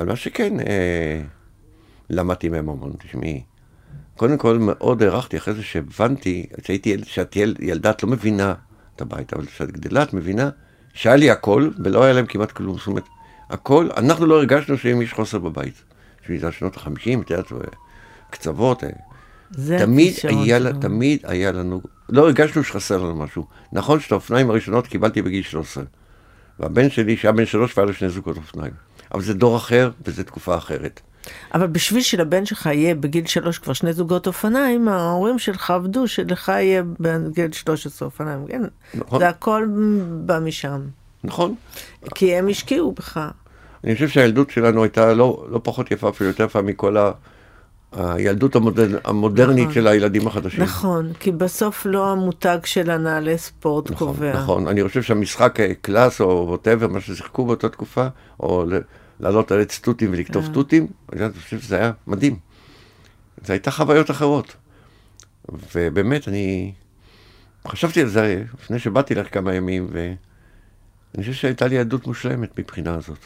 אה, 0.00 0.04
אבל 0.04 0.10
מה 0.10 0.16
שכן, 0.16 0.60
אה, 0.60 1.22
למדתי 2.10 2.48
מהם 2.48 2.68
המון, 2.68 2.92
תשמעי. 2.98 3.42
קודם 4.16 4.38
כל 4.38 4.58
מאוד 4.58 5.02
הערכתי 5.02 5.36
אחרי 5.36 5.54
זה 5.54 5.62
שהבנתי, 5.62 6.46
שהייתי 6.64 6.90
ילד, 6.90 7.04
שאת 7.04 7.36
ילד, 7.36 7.60
ילדה, 7.60 7.90
את 7.90 8.02
לא 8.02 8.08
מבינה 8.08 8.54
את 8.96 9.00
הבית, 9.00 9.34
אבל 9.34 9.46
כשאת 9.46 9.70
גדלה 9.70 10.02
את 10.02 10.14
מבינה 10.14 10.50
שהיה 10.94 11.16
לי 11.16 11.30
הכל 11.30 11.70
ולא 11.84 12.04
היה 12.04 12.12
להם 12.12 12.26
כמעט 12.26 12.52
כלום. 12.52 12.78
זאת 12.78 12.86
אומרת, 12.86 13.04
הכל, 13.50 13.88
אנחנו 13.96 14.26
לא 14.26 14.36
הרגשנו 14.36 14.78
שאם 14.78 15.02
יש 15.02 15.12
חוסר 15.12 15.38
בבית. 15.38 15.82
שזה 16.26 16.52
שנות 16.52 16.76
החמישים, 16.76 17.20
את 17.20 17.30
יודעת, 17.30 17.52
קצוות. 18.30 18.84
זה 19.50 19.78
תמיד 19.78 20.14
היה, 20.22 20.58
שלו. 20.58 20.80
תמיד 20.80 21.20
היה 21.24 21.52
לנו, 21.52 21.80
לא 22.08 22.22
הרגשנו 22.22 22.64
שחסר 22.64 22.98
לנו 22.98 23.16
משהו. 23.16 23.46
נכון 23.72 24.00
שאת 24.00 24.12
האופניים 24.12 24.50
הראשונות 24.50 24.86
קיבלתי 24.86 25.22
בגיל 25.22 25.42
13. 25.42 25.84
והבן 26.60 26.90
שלי, 26.90 27.16
שהיה 27.16 27.32
בן 27.32 27.46
שלוש, 27.46 27.78
והיה 27.78 27.86
לו 27.86 27.94
שני 27.94 28.08
זוגות 28.08 28.36
אופניים. 28.36 28.72
אבל 29.12 29.22
זה 29.22 29.34
דור 29.34 29.56
אחר 29.56 29.90
וזו 30.04 30.22
תקופה 30.22 30.56
אחרת. 30.56 31.00
אבל 31.54 31.66
בשביל 31.66 32.02
שלבן 32.02 32.46
שלך 32.46 32.66
יהיה 32.66 32.94
בגיל 32.94 33.26
שלוש 33.26 33.58
כבר 33.58 33.72
שני 33.72 33.92
זוגות 33.92 34.26
אופניים, 34.26 34.88
ההורים 34.88 35.38
שלך 35.38 35.70
עבדו 35.70 36.08
שלך 36.08 36.48
יהיה 36.48 36.82
בגיל 37.00 37.52
13 37.52 38.06
אופניים. 38.06 38.46
כן, 38.46 38.62
נכון. 38.94 39.18
זה 39.18 39.28
הכל 39.28 39.66
בא 40.26 40.38
משם. 40.38 40.80
נכון? 41.24 41.54
כי 42.14 42.34
הם 42.34 42.48
השקיעו 42.48 42.92
בך. 42.92 43.30
אני 43.84 43.94
חושב 43.94 44.08
שהילדות 44.08 44.50
שלנו 44.50 44.82
הייתה 44.82 45.14
לא, 45.14 45.46
לא 45.50 45.60
פחות 45.62 45.90
יפה, 45.90 46.08
אפילו 46.08 46.30
יותר 46.30 46.44
יפה 46.44 46.62
מכל 46.62 46.96
ה... 46.96 47.10
הילדות 47.92 48.56
המודר... 48.56 48.98
המודרנית 49.04 49.62
נכון. 49.62 49.74
של 49.74 49.86
הילדים 49.86 50.26
החדשים. 50.26 50.62
נכון, 50.62 51.12
כי 51.20 51.32
בסוף 51.32 51.86
לא 51.86 52.12
המותג 52.12 52.58
של 52.64 52.90
הנעלי 52.90 53.38
ספורט 53.38 53.90
נכון, 53.90 54.08
קובע. 54.08 54.32
נכון, 54.32 54.68
אני 54.68 54.84
חושב 54.84 55.02
שהמשחק 55.02 55.60
אה, 55.60 55.72
קלאס 55.80 56.20
או 56.20 56.46
ווטאבר, 56.48 56.88
מה 56.88 57.00
ששיחקו 57.00 57.46
באותה 57.46 57.68
תקופה, 57.68 58.06
או 58.40 58.64
לעלות 59.20 59.52
על 59.52 59.60
עץ 59.60 59.78
תותים 59.78 60.10
ולקטוף 60.12 60.44
אה. 60.44 60.52
תותים, 60.52 60.86
אני 61.12 61.32
חושב 61.32 61.60
שזה 61.60 61.76
היה 61.76 61.92
מדהים. 62.06 62.38
זה 63.44 63.52
הייתה 63.52 63.70
חוויות 63.70 64.10
אחרות. 64.10 64.56
ובאמת, 65.74 66.28
אני 66.28 66.72
חשבתי 67.68 68.00
על 68.00 68.08
זה 68.08 68.44
לפני 68.62 68.78
שבאתי 68.78 69.14
לך 69.14 69.34
כמה 69.34 69.54
ימים, 69.54 69.86
ואני 69.90 70.16
חושב 71.20 71.32
שהייתה 71.32 71.66
לי 71.66 71.74
ילדות 71.74 72.06
מושלמת 72.06 72.58
מבחינה 72.58 72.94
הזאת. 72.94 73.18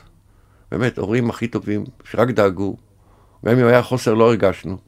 באמת, 0.70 0.98
הורים 0.98 1.31
הכי 1.31 1.48
טובים, 1.48 1.85
שרק 2.11 2.29
דאגו, 2.29 2.77
גם 3.45 3.59
אם 3.59 3.67
היה 3.67 3.83
חוסר 3.83 4.15
לא 4.15 4.29
הרגשנו. 4.29 4.79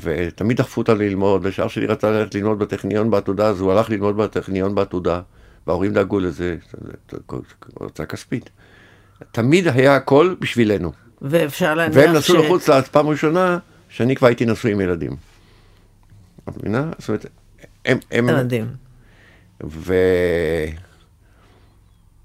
ותמיד 0.00 0.56
דחפו 0.56 0.80
אותה 0.80 0.94
ללמוד, 0.94 1.40
ושאר 1.44 1.68
שלי 1.68 1.86
רצה 1.86 2.10
ללכת 2.10 2.34
ללמוד 2.34 2.58
בטכניון 2.58 3.10
בעתודה, 3.10 3.48
אז 3.48 3.60
הוא 3.60 3.72
הלך 3.72 3.90
ללמוד 3.90 4.16
בטכניון 4.16 4.74
בעתודה, 4.74 5.20
וההורים 5.66 5.92
דאגו 5.92 6.20
לזה, 6.20 6.56
הוצאה 7.74 8.06
כספית. 8.06 8.50
תמיד 9.32 9.68
היה 9.68 9.96
הכל 9.96 10.34
בשבילנו. 10.40 10.92
ואפשר 11.22 11.74
להניח 11.74 11.94
ש... 11.94 11.96
והם 11.96 12.12
נסעו 12.12 12.36
לחוץ 12.36 12.68
לארץ 12.68 12.88
פעם 12.88 13.08
ראשונה, 13.08 13.58
שאני 13.88 14.16
כבר 14.16 14.26
הייתי 14.26 14.46
נשוי 14.46 14.72
עם 14.72 14.80
ילדים. 14.80 15.16
את 16.48 16.56
מבינה? 16.56 16.90
זאת 16.98 17.08
אומרת, 17.08 17.26
הם... 17.84 17.98
הם... 18.10 18.26
מדהים. 18.26 18.66
ו... 19.66 19.94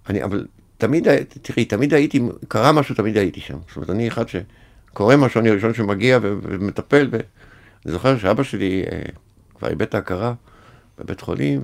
אני, 0.10 0.24
אבל 0.24 0.46
תמיד, 0.78 1.08
תראי, 1.42 1.66
תמיד 1.66 1.94
הייתי, 1.94 2.22
קרה 2.48 2.72
משהו, 2.72 2.96
תמיד 2.96 3.18
הייתי 3.18 3.40
שם. 3.40 3.58
זאת 3.68 3.76
אומרת, 3.76 3.90
אני 3.90 4.08
אחד 4.08 4.26
שקורה 4.94 5.18
משהו, 5.18 5.42
אני 5.42 5.50
הראשון 5.50 5.74
שמגיע 5.74 6.20
ומטפל, 6.22 7.08
ואני 7.12 7.24
זוכר 7.86 8.18
שאבא 8.18 8.44
שלי 8.44 8.84
אה, 8.92 9.02
כבר 9.56 9.70
איבד 9.70 9.82
את 9.82 9.96
ההכרה 9.96 10.34
בבית 11.00 11.22
חולים, 11.22 11.62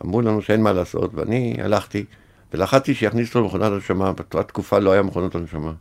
ואמרו 0.00 0.20
לנו 0.22 0.42
שאין 0.42 0.62
מה 0.62 0.72
לעשות, 0.72 1.14
ואני 1.14 1.56
הלכתי, 1.62 2.04
ולחצתי 2.52 2.94
שיכניסו 2.94 3.38
אותו 3.38 3.40
למכונת 3.40 3.72
הנשמה, 3.72 4.12
באותה 4.12 4.42
תקופה 4.42 4.78
לא 4.78 4.92
היה 4.92 5.02
מכונות 5.02 5.34
הנשמה. 5.34 5.72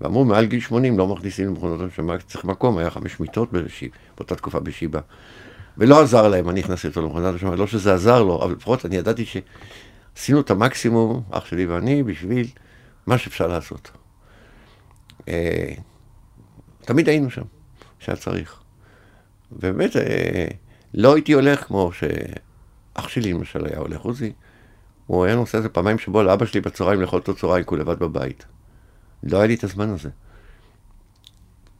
ואמרו, 0.00 0.24
מעל 0.24 0.46
גיל 0.46 0.60
80 0.60 0.98
לא 0.98 1.06
מכניסים 1.06 1.46
למכונות 1.46 1.80
הנשמה, 1.80 2.18
צריך 2.18 2.44
מקום, 2.44 2.78
היה 2.78 2.90
חמש 2.90 3.20
מיטות 3.20 3.52
בשיב, 3.52 3.90
באותה 4.16 4.34
תקופה 4.36 4.60
בשיבא. 4.60 5.00
ולא 5.78 6.02
עזר 6.02 6.28
להם, 6.28 6.48
אני 6.48 6.60
הכנסתי 6.60 6.88
אותו 6.88 7.02
למכונת 7.02 7.32
הנשמה, 7.32 7.56
לא 7.56 7.66
שזה 7.66 7.94
עזר 7.94 8.22
לו, 8.22 8.42
אבל 8.44 8.52
לפחות 8.52 8.86
אני 8.86 8.96
ידעתי 8.96 9.24
שעשינו 9.24 10.40
את 10.40 10.50
המקסימום, 10.50 11.22
אח 11.30 11.44
שלי 11.44 11.66
ואני, 11.66 12.02
בשביל 12.02 12.46
מה 13.06 13.18
שאפשר 13.18 13.46
לעשות. 13.46 13.90
אה, 15.28 15.74
תמיד 16.86 17.08
היינו 17.08 17.30
שם, 17.30 17.42
שהיה 17.98 18.16
צריך. 18.16 18.60
ובאמת, 19.52 19.96
אה, 19.96 20.46
לא 20.94 21.14
הייתי 21.14 21.32
הולך 21.32 21.66
כמו 21.66 21.90
שאח 21.92 23.08
שלי 23.08 23.32
למשל 23.32 23.66
היה 23.66 23.78
הולך, 23.78 24.00
עוזי. 24.00 24.32
הוא 25.06 25.24
היה 25.24 25.34
נוסע 25.34 25.58
איזה 25.58 25.68
פעמיים 25.68 25.98
שבוע 25.98 26.22
לאבא 26.22 26.46
שלי 26.46 26.60
בצהריים 26.60 27.00
לאכול 27.00 27.20
את 27.20 27.28
הצהריים, 27.28 27.64
כי 27.64 27.70
הוא 27.70 27.78
לבד 27.78 27.98
בבית. 27.98 28.44
לא 29.22 29.38
היה 29.38 29.46
לי 29.46 29.54
את 29.54 29.64
הזמן 29.64 29.90
הזה. 29.90 30.08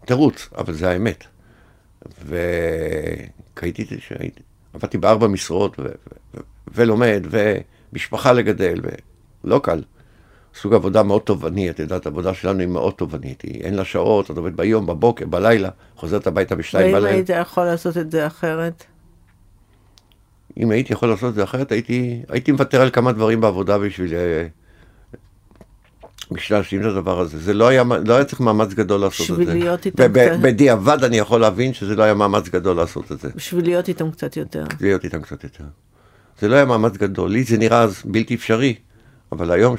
תירוץ, 0.04 0.48
אבל 0.58 0.72
זה 0.72 0.90
האמת. 0.90 1.24
והייתי, 2.24 3.84
עבדתי 4.74 4.98
בארבע 4.98 5.26
משרות, 5.26 5.78
ו... 5.78 5.82
ו... 6.34 6.40
ולומד, 6.74 7.26
ומשפחה 7.30 8.32
לגדל, 8.32 8.80
ולא 9.44 9.60
קל. 9.62 9.82
סוג 10.60 10.74
עבודה 10.74 11.02
מאוד 11.02 11.22
תובעני, 11.22 11.70
את 11.70 11.78
יודעת, 11.78 12.06
העבודה 12.06 12.34
שלנו 12.34 12.60
היא 12.60 12.68
מאוד 12.68 12.92
תובענית, 12.92 13.44
אין 13.44 13.74
לה 13.74 13.84
שעות, 13.84 14.30
את 14.30 14.36
עובדת 14.36 14.54
ביום, 14.54 14.86
בבוקר, 14.86 15.26
בלילה, 15.26 15.68
חוזרת 15.96 16.26
הביתה 16.26 16.54
בשתיים 16.54 16.92
בלילה. 16.92 17.06
ואם 17.06 17.14
היית 17.14 17.30
יכול 17.30 17.64
לעשות 17.64 17.96
את 17.96 18.10
זה 18.10 18.26
אחרת? 18.26 18.84
אם 20.56 20.70
הייתי 20.70 20.92
יכול 20.92 21.08
לעשות 21.08 21.30
את 21.30 21.34
זה 21.34 21.44
אחרת, 21.44 21.72
הייתי, 21.72 22.22
הייתי 22.28 22.52
מוותר 22.52 22.80
על 22.80 22.90
כמה 22.90 23.12
דברים 23.12 23.40
בעבודה 23.40 23.78
בשביל 23.78 24.14
אה, 24.14 24.46
בשביל 26.30 26.58
להשלים 26.58 26.80
את 26.80 26.86
הדבר 26.86 27.20
הזה. 27.20 27.38
זה 27.38 27.54
לא 27.54 27.68
היה, 27.68 27.82
לא 28.06 28.14
היה 28.14 28.24
צריך 28.24 28.40
מאמץ 28.40 28.72
גדול 28.72 29.00
לעשות 29.00 29.30
את 29.40 29.46
זה. 29.46 29.52
בשביל 29.52 29.64
להיות 29.64 29.86
איתם 29.86 30.08
קצת... 30.12 30.38
בדיעבד 30.42 31.04
אני 31.04 31.18
יכול 31.18 31.40
להבין 31.40 31.72
שזה 31.72 31.96
לא 31.96 32.02
היה 32.02 32.14
מאמץ 32.14 32.48
גדול 32.48 32.76
לעשות 32.76 33.12
את 33.12 33.20
זה. 33.20 33.28
בשביל 33.34 33.64
להיות 33.64 33.88
איתם 33.88 34.10
קצת 34.10 34.36
יותר. 34.36 34.64
להיות 34.80 35.04
איתם 35.04 35.22
קצת 35.22 35.44
יותר. 35.44 35.64
זה 36.40 36.48
לא 36.48 36.54
היה 36.56 36.64
מאמץ 36.64 36.96
גדול. 36.96 37.30
לי 37.30 37.44
זה 37.44 37.58
נראה 37.58 37.82
אז 37.82 38.02
בלתי 38.04 38.34
אפשרי, 38.34 38.74
אבל 39.32 39.50
היום 39.50 39.76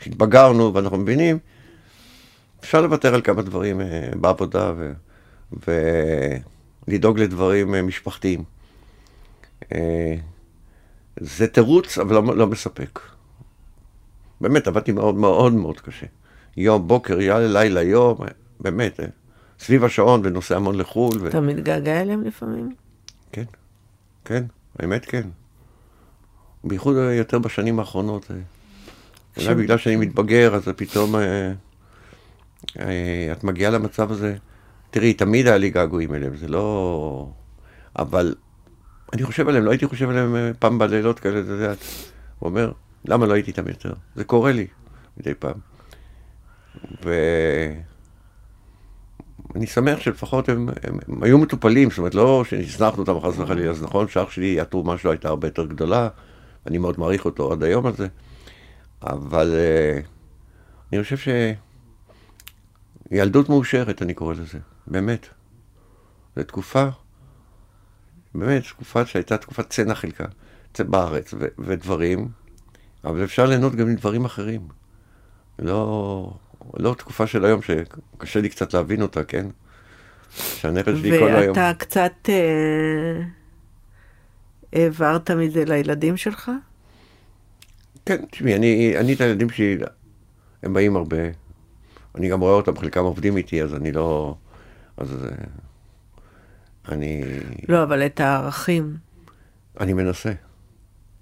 שהתבגרנו 0.00 0.74
ואנחנו 0.74 0.96
מבינים, 0.96 1.38
אפשר 2.60 2.80
לוותר 2.80 3.14
על 3.14 3.22
כמה 3.22 3.42
דברים 3.42 3.80
אה, 3.80 4.10
בעבודה 4.20 4.72
ו... 4.76 4.92
ולדאוג 6.88 7.18
לדברים 7.18 7.74
אה, 7.74 7.82
משפחתיים. 7.82 8.44
אה, 9.72 10.14
זה 11.20 11.46
תירוץ, 11.46 11.98
אבל 11.98 12.14
לא, 12.14 12.36
לא 12.36 12.46
מספק. 12.46 13.00
באמת, 14.40 14.66
עבדתי 14.66 14.92
מאוד 14.92 15.14
מאוד 15.14 15.52
מאוד 15.52 15.80
קשה. 15.80 16.06
יום, 16.56 16.88
בוקר, 16.88 17.16
לילה, 17.38 17.82
יום, 17.82 18.18
באמת, 18.60 19.00
סביב 19.58 19.84
השעון 19.84 20.20
ונוסע 20.24 20.56
המון 20.56 20.78
לחו"ל. 20.78 21.18
ו... 21.20 21.28
אתה 21.28 21.40
מתגעגע 21.40 22.00
אליהם 22.00 22.24
לפעמים? 22.24 22.74
כן, 23.32 23.44
כן, 24.24 24.44
האמת 24.78 25.04
כן. 25.04 25.28
בייחוד 26.64 26.96
יותר 26.96 27.38
בשנים 27.38 27.78
האחרונות. 27.78 28.30
אה. 29.38 29.44
אולי 29.44 29.54
בגלל 29.54 29.78
שאני 29.78 29.96
מתבגר, 29.96 30.54
אז 30.54 30.68
פתאום 30.76 31.14
את 33.32 33.44
מגיעה 33.44 33.70
למצב 33.70 34.12
הזה. 34.12 34.36
תראי, 34.90 35.14
תמיד 35.14 35.46
היה 35.46 35.56
לי 35.56 35.70
געגועים 35.70 36.14
אליהם, 36.14 36.36
זה 36.36 36.48
לא... 36.48 37.28
אבל 37.98 38.34
אני 39.12 39.22
חושב 39.22 39.48
עליהם, 39.48 39.64
לא 39.64 39.70
הייתי 39.70 39.86
חושב 39.86 40.08
עליהם 40.08 40.36
פעם 40.58 40.78
בלילות 40.78 41.20
כאלה, 41.20 41.40
אתה 41.40 41.50
יודע, 41.50 41.74
הוא 42.38 42.48
אומר, 42.48 42.72
למה 43.04 43.26
לא 43.26 43.34
הייתי 43.34 43.50
איתם 43.50 43.68
יותר? 43.68 43.92
זה 44.14 44.24
קורה 44.24 44.52
לי 44.52 44.66
מדי 45.16 45.34
פעם. 45.34 45.54
ואני 47.02 47.76
שמח 49.66 50.00
שלפחות 50.00 50.48
הם, 50.48 50.68
הם, 50.82 50.98
הם 51.08 51.22
היו 51.22 51.38
מטופלים, 51.38 51.90
זאת 51.90 51.98
אומרת, 51.98 52.14
לא 52.14 52.44
שהזנחנו 52.48 53.02
אותם 53.02 53.20
חס 53.20 53.38
וחלילה, 53.38 53.70
אז 53.70 53.82
נכון 53.82 54.08
שאח 54.08 54.30
שלי, 54.30 54.60
התרומה 54.60 54.98
שלו 54.98 55.10
הייתה 55.10 55.28
הרבה 55.28 55.48
יותר 55.48 55.66
גדולה, 55.66 56.08
אני 56.66 56.78
מאוד 56.78 57.00
מעריך 57.00 57.24
אותו 57.24 57.52
עד 57.52 57.62
היום 57.62 57.86
הזה, 57.86 58.06
אבל 59.02 59.54
uh, 59.54 60.06
אני 60.92 61.02
חושב 61.02 61.16
ש... 61.16 61.28
ילדות 63.10 63.48
מאושרת, 63.48 64.02
אני 64.02 64.14
קורא 64.14 64.34
לזה, 64.34 64.58
באמת. 64.86 65.26
זו 66.36 66.42
תקופה, 66.42 66.88
באמת, 68.34 68.62
תקופה 68.64 69.06
שהייתה 69.06 69.38
תקופת 69.38 69.70
צנע 69.70 69.94
חלקה, 69.94 70.24
בארץ, 70.78 71.34
ו- 71.34 71.46
ודברים 71.58 72.28
אבל 73.06 73.24
אפשר 73.24 73.46
ליהנות 73.46 73.74
גם 73.74 73.88
מדברים 73.88 74.24
אחרים. 74.24 74.60
לא, 75.58 76.32
לא 76.76 76.94
תקופה 76.98 77.26
של 77.26 77.44
היום 77.44 77.60
שקשה 77.62 78.40
לי 78.40 78.48
קצת 78.48 78.74
להבין 78.74 79.02
אותה, 79.02 79.24
כן? 79.24 79.46
שהנכד 80.30 80.96
שלי 80.96 81.18
כל 81.18 81.30
היום... 81.30 81.56
ואתה 81.56 81.72
קצת 81.78 82.12
אה, 82.28 83.22
העברת 84.72 85.30
מזה 85.30 85.64
לילדים 85.64 86.16
שלך? 86.16 86.50
כן, 88.06 88.24
תשמעי, 88.30 88.56
אני, 88.56 88.98
אני 88.98 89.14
את 89.14 89.20
הילדים 89.20 89.50
שלי, 89.50 89.78
הם 90.62 90.74
באים 90.74 90.96
הרבה. 90.96 91.16
אני 92.14 92.28
גם 92.28 92.40
רואה 92.40 92.52
אותם, 92.52 92.78
חלקם 92.78 93.04
עובדים 93.04 93.36
איתי, 93.36 93.62
אז 93.62 93.74
אני 93.74 93.92
לא... 93.92 94.36
אז 94.96 95.24
אה, 95.24 95.44
אני... 96.88 97.22
לא, 97.68 97.82
אבל 97.82 98.06
את 98.06 98.20
הערכים. 98.20 98.96
אני 99.80 99.92
מנסה. 99.92 100.32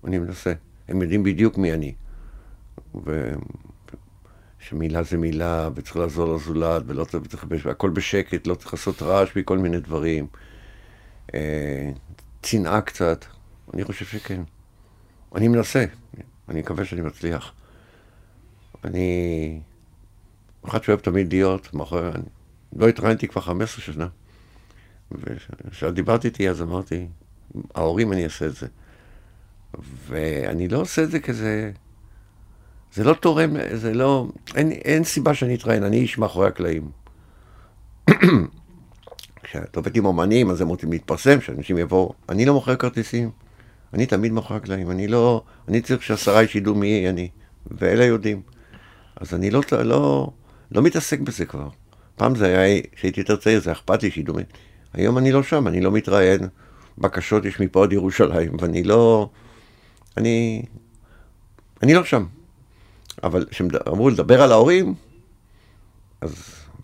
אני 0.05 0.19
מנסה. 0.19 0.53
הם 0.89 1.03
יודעים 1.03 1.23
בדיוק 1.23 1.59
מי 1.59 1.73
אני. 1.73 1.95
ושמילה 4.61 5.03
זה 5.03 5.17
מילה, 5.17 5.69
וצריך 5.75 5.97
לעזור 5.97 6.35
לזולת, 6.35 6.83
ולא 6.87 7.05
צריך, 7.05 7.47
והכל 7.65 7.91
בשקט, 7.91 8.47
לא 8.47 8.55
צריך 8.55 8.75
לעשות 8.75 9.03
רעש 9.03 9.37
מכל 9.37 9.59
מיני 9.59 9.81
דברים. 9.81 10.27
אה, 11.35 11.91
צנעה 12.43 12.81
קצת, 12.81 13.25
אני 13.75 13.85
חושב 13.85 14.05
שכן. 14.05 14.43
אני 15.35 15.49
מנסה, 15.49 15.85
אני 16.49 16.61
מקווה 16.61 16.85
שאני 16.85 17.01
מצליח. 17.01 17.53
אני 18.85 19.61
אחד 20.69 20.83
שאוהב 20.83 21.01
תמיד 21.01 21.33
להיות 21.33 21.75
מאחורי, 21.75 22.09
אני 22.09 22.25
לא 22.77 22.89
התראיינתי 22.89 23.29
כבר 23.29 23.41
15 23.41 23.85
שנה. 23.85 24.09
וכשדיברתי 25.13 26.29
איתי 26.29 26.49
אז 26.49 26.63
אמרתי, 26.63 27.07
ההורים 27.75 28.13
אני 28.13 28.25
אעשה 28.25 28.47
את 28.47 28.55
זה. 28.55 28.67
ואני 30.07 30.69
לא 30.69 30.79
עושה 30.81 31.03
את 31.03 31.11
זה 31.11 31.21
כזה... 31.21 31.73
זה 32.95 33.05
לא 33.05 33.15
תורם, 33.15 33.51
זה 33.75 33.95
לא... 33.95 34.29
אין, 34.55 34.73
אין 34.73 35.05
סיבה 35.05 35.35
שאני 35.35 35.55
אתראיין, 35.55 35.83
אני 35.83 35.97
איש 35.97 36.19
מאחורי 36.19 36.49
הקלעים. 36.49 36.91
כשאת 39.43 39.77
עובדת 39.77 39.97
עם 39.97 40.05
אומנים, 40.05 40.51
אז 40.51 40.61
הם 40.61 40.69
רוצים 40.69 40.93
להתפרסם, 40.93 41.41
שאנשים 41.41 41.79
יבואו. 41.79 42.15
אני 42.29 42.45
לא 42.45 42.55
מוכר 42.55 42.77
כרטיסים, 42.77 43.31
אני 43.95 44.07
תמיד 44.07 44.33
מאחורי 44.33 44.57
הקלעים. 44.57 44.91
אני 44.91 45.09
לא... 45.09 45.43
אני 45.69 45.81
צריך 45.81 46.03
שעשרה 46.03 46.41
איש 46.41 46.57
ידעו 46.57 46.75
מי 46.75 47.09
אני, 47.09 47.29
ואלה 47.71 48.05
יודעים. 48.05 48.43
אז 49.17 49.35
אני 49.35 49.51
לא, 49.51 49.63
לא, 49.73 50.31
לא 50.73 50.83
מתעסק 50.83 51.21
בזה 51.21 51.45
כבר. 51.45 51.69
פעם 52.17 52.35
זה 52.35 52.47
היה, 52.47 52.83
כשהייתי 52.93 53.21
יותר 53.21 53.37
צעיר, 53.37 53.61
זה 53.61 53.73
אכפת 53.73 54.03
לי 54.03 54.11
שידעו 54.11 54.35
מי. 54.35 54.43
היום 54.93 55.19
אני 55.19 55.33
לא 55.33 55.43
שם, 55.43 55.69
אני 55.69 55.81
לא 55.81 55.91
מתראיין. 55.93 56.41
בקשות 56.99 57.45
יש 57.45 57.61
מפה 57.61 57.85
עד 57.85 57.93
ירושלים, 57.93 58.57
ואני 58.61 58.83
לא... 58.83 59.29
אני, 60.17 60.63
אני 61.83 61.95
לא 61.95 62.05
שם. 62.05 62.27
אבל 63.23 63.47
כשאמרו 63.51 64.11
לדבר 64.11 64.43
על 64.43 64.53
ההורים, 64.53 64.95
אז 66.21 66.35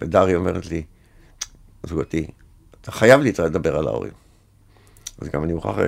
ודריה 0.00 0.36
אומרת 0.36 0.66
לי, 0.66 0.82
זוגתי, 1.86 2.26
אתה 2.80 2.92
חייב 2.92 3.20
לדבר 3.20 3.76
על 3.76 3.88
ההורים. 3.88 4.12
אז 5.20 5.28
גם 5.28 5.44
אני 5.44 5.52
מוכרח, 5.52 5.78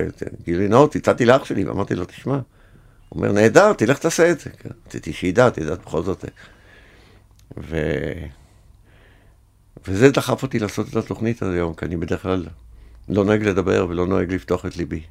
גילוי 0.43 0.67
נאות, 0.67 0.95
הצעתי 0.95 1.25
לאח 1.25 1.45
שלי 1.45 1.63
ואמרתי 1.63 1.95
לו, 1.95 2.05
תשמע, 2.05 2.33
הוא 2.33 2.41
אומר, 3.17 3.31
נהדר, 3.31 3.73
תלך 3.73 3.99
תעשה 3.99 4.31
את 4.31 4.39
זה. 4.39 4.49
רציתי 4.87 5.13
שידע, 5.13 5.49
תדע 5.49 5.75
בכל 5.75 6.03
זאת. 6.03 6.25
ו... 7.57 7.77
וזה 9.87 10.11
דחף 10.11 10.43
אותי 10.43 10.59
לעשות 10.59 10.89
את 10.89 10.95
התוכנית 10.95 11.41
הזו 11.41 11.51
היום, 11.51 11.73
כי 11.73 11.85
אני 11.85 11.97
בדרך 11.97 12.21
כלל 12.21 12.45
לא 13.09 13.25
נוהג 13.25 13.43
לדבר 13.43 13.85
ולא 13.89 14.07
נוהג 14.07 14.33
לפתוח 14.33 14.65
את 14.65 14.77
ליבי. 14.77 15.03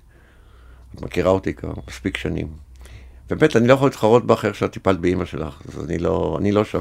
את 0.95 1.03
מכירה 1.03 1.31
אותי 1.31 1.55
כבר 1.55 1.73
מספיק 1.89 2.17
שנים. 2.17 2.49
באמת, 3.31 3.57
אני 3.57 3.69
לא 3.69 3.73
יכול 3.73 3.87
להתחרות 3.87 4.23
איך 4.45 4.55
שאת 4.55 4.73
טיפלת 4.73 4.99
באימא 5.01 5.25
שלך, 5.25 5.63
אז 5.69 5.85
אני 5.85 5.99
לא, 5.99 6.37
אני 6.41 6.53
לא 6.53 6.65
שם. 6.65 6.81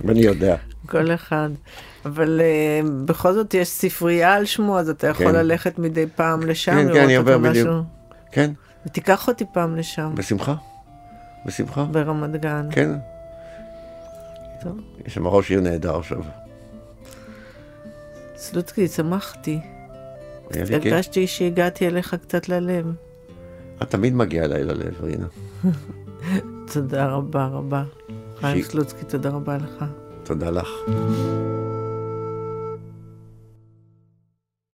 ואני 0.00 0.20
יודע. 0.20 0.56
כל 0.86 1.14
אחד. 1.14 1.48
אבל 2.04 2.40
uh, 2.40 2.88
בכל 3.04 3.32
זאת 3.32 3.54
יש 3.54 3.68
ספרייה 3.68 4.34
על 4.34 4.44
שמו, 4.44 4.78
אז 4.78 4.88
אתה 4.88 5.06
יכול 5.06 5.26
כן. 5.26 5.34
ללכת 5.34 5.78
מדי 5.78 6.06
פעם 6.14 6.42
לשם, 6.42 6.72
כן, 6.72 6.94
כן, 6.94 7.04
אני 7.04 7.16
עובר 7.16 7.38
בדיוק. 7.38 7.68
כן. 8.32 8.50
ותיקח 8.86 9.28
אותי 9.28 9.44
פעם 9.52 9.76
לשם. 9.76 10.14
בשמחה. 10.14 10.54
בשמחה. 11.46 11.84
ברמת 11.84 12.40
גן. 12.40 12.68
כן. 12.70 12.90
טוב. 14.60 14.80
יש 15.06 15.14
שם 15.14 15.26
ראש 15.26 15.50
עיר 15.50 15.60
נהדר 15.60 15.96
עכשיו. 15.96 16.22
סלוצקי, 18.36 18.88
שמחתי. 18.88 19.60
הרגשתי 20.50 21.26
שהגעתי 21.26 21.86
אליך 21.86 22.14
קצת 22.14 22.48
ללב. 22.48 22.94
את 23.82 23.90
תמיד 23.90 24.14
מגיעה 24.14 24.44
אליי 24.44 24.64
ללב, 24.64 24.94
רינה. 25.00 25.26
תודה 26.72 27.06
רבה 27.06 27.46
רבה. 27.46 27.84
חיים 28.52 28.64
סלוצקי, 28.64 29.04
תודה 29.04 29.30
רבה 29.30 29.56
לך. 29.56 29.84
תודה 30.24 30.50
לך. 30.50 30.68